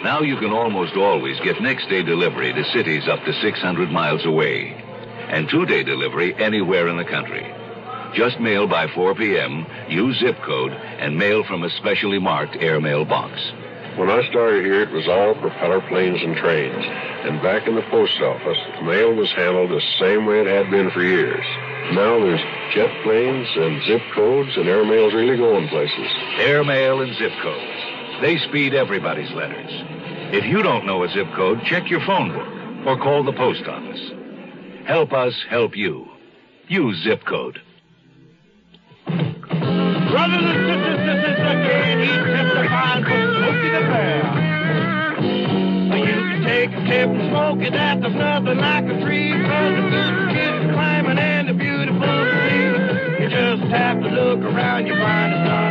Now 0.04 0.22
you 0.22 0.38
can 0.38 0.52
almost 0.52 0.96
always 0.96 1.40
get 1.42 1.62
next 1.62 1.88
day 1.88 2.02
delivery 2.02 2.52
to 2.54 2.64
cities 2.74 3.08
up 3.08 3.24
to 3.26 3.34
600 3.34 3.92
miles 3.92 4.26
away. 4.26 4.74
And 5.30 5.48
two 5.48 5.66
day 5.66 5.84
delivery 5.84 6.34
anywhere 6.36 6.88
in 6.88 6.98
the 6.98 7.06
country. 7.06 7.54
Just 8.16 8.40
mail 8.40 8.68
by 8.68 8.88
4 8.88 9.16
p.m., 9.16 9.66
use 9.88 10.20
zip 10.20 10.42
code, 10.42 10.74
and 10.74 11.18
mail 11.18 11.44
from 11.44 11.64
a 11.64 11.70
specially 11.70 12.20
marked 12.20 12.58
airmail 12.58 13.06
box. 13.06 13.40
When 13.98 14.10
I 14.10 14.28
started 14.30 14.64
here, 14.64 14.82
it 14.82 14.92
was 14.92 15.08
all 15.08 15.36
propeller 15.36 15.82
planes 15.82 16.22
and 16.24 16.36
trains. 16.38 16.84
And 17.28 17.42
back 17.42 17.68
in 17.68 17.76
the 17.76 17.82
post 17.84 18.20
office, 18.22 18.58
mail 18.84 19.14
was 19.14 19.32
handled 19.32 19.70
the 19.70 19.82
same 20.00 20.26
way 20.26 20.42
it 20.42 20.48
had 20.48 20.72
been 20.72 20.90
for 20.92 21.04
years. 21.04 21.46
Now 21.94 22.18
there's 22.20 22.42
jet 22.74 22.90
planes 23.04 23.48
and 23.56 23.84
zip 23.84 24.02
codes, 24.16 24.52
and 24.56 24.70
airmail's 24.70 25.14
really 25.14 25.36
going 25.36 25.68
places. 25.68 26.08
Airmail 26.40 27.02
and 27.02 27.14
zip 27.18 27.34
codes. 27.44 28.22
They 28.22 28.38
speed 28.38 28.74
everybody's 28.74 29.32
letters. 29.32 29.72
If 30.34 30.46
you 30.46 30.64
don't 30.64 30.86
know 30.86 31.04
a 31.04 31.10
zip 31.10 31.28
code, 31.36 31.62
check 31.66 31.90
your 31.90 32.00
phone 32.06 32.32
book 32.32 32.88
or 32.88 32.98
call 32.98 33.24
the 33.24 33.34
post 33.34 33.66
office. 33.68 34.12
Help 34.86 35.12
us 35.12 35.34
help 35.50 35.76
you. 35.76 36.08
Use 36.70 37.04
zip 37.04 37.26
code. 37.26 37.60
Brothers 39.06 40.61
that 47.72 48.02
there's 48.02 48.16
nothing 48.16 48.58
like 48.58 48.86
a 48.86 49.02
tree. 49.04 49.32
Cause 49.32 49.76
the 49.76 49.86
good 49.90 50.14
kid 50.36 50.54
is 50.64 50.72
climbing 50.74 51.18
and 51.18 51.48
the 51.50 51.54
beautiful 51.54 52.18
sea. 52.46 53.24
You 53.24 53.30
just 53.30 53.64
have 53.72 54.02
to 54.02 54.10
look 54.10 54.40
around, 54.40 54.88
you 54.88 54.96
find 54.96 55.34
it's 55.34 55.48
not 55.48 55.71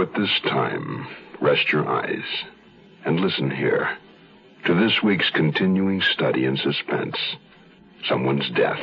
At 0.00 0.14
this 0.14 0.40
time, 0.48 1.08
rest 1.40 1.72
your 1.72 1.88
eyes 1.88 2.22
and 3.04 3.18
listen 3.18 3.50
here 3.50 3.98
to 4.64 4.74
this 4.74 5.02
week's 5.02 5.28
continuing 5.30 6.00
study 6.02 6.44
in 6.44 6.56
suspense 6.56 7.16
someone's 8.08 8.48
death. 8.50 8.78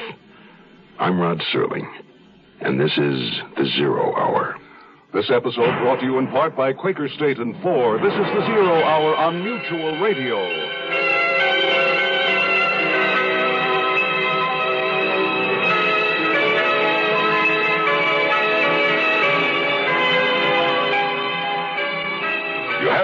I'm 1.00 1.18
Rod 1.18 1.42
Serling, 1.54 1.88
and 2.60 2.78
this 2.80 2.92
is 2.98 3.42
The 3.56 3.66
Zero 3.78 4.14
Hour. 4.14 4.58
This 5.14 5.32
episode 5.32 5.80
brought 5.80 6.02
to 6.02 6.06
you 6.06 6.20
in 6.20 6.28
part 6.28 6.54
by 6.54 6.74
Quaker 6.74 7.08
State 7.08 7.38
and 7.38 7.56
Ford. 7.62 8.02
This 8.02 8.14
is 8.14 8.20
the 8.36 8.46
Zero 8.48 8.84
Hour 8.84 9.16
on 9.16 9.42
Mutual 9.42 10.02
Radio. 10.02 10.95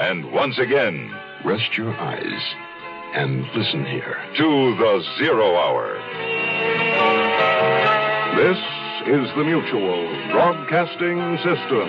and 0.00 0.32
once 0.32 0.58
again, 0.58 1.14
Rest 1.44 1.76
your 1.76 1.92
eyes 1.94 2.42
and 3.14 3.44
listen 3.56 3.84
here. 3.86 4.16
to 4.36 4.76
the 4.78 5.02
Zero 5.18 5.56
Hour. 5.56 5.96
This 8.36 8.58
is 9.08 9.28
the 9.36 9.44
Mutual 9.44 10.32
Broadcasting 10.32 11.36
System. 11.38 11.88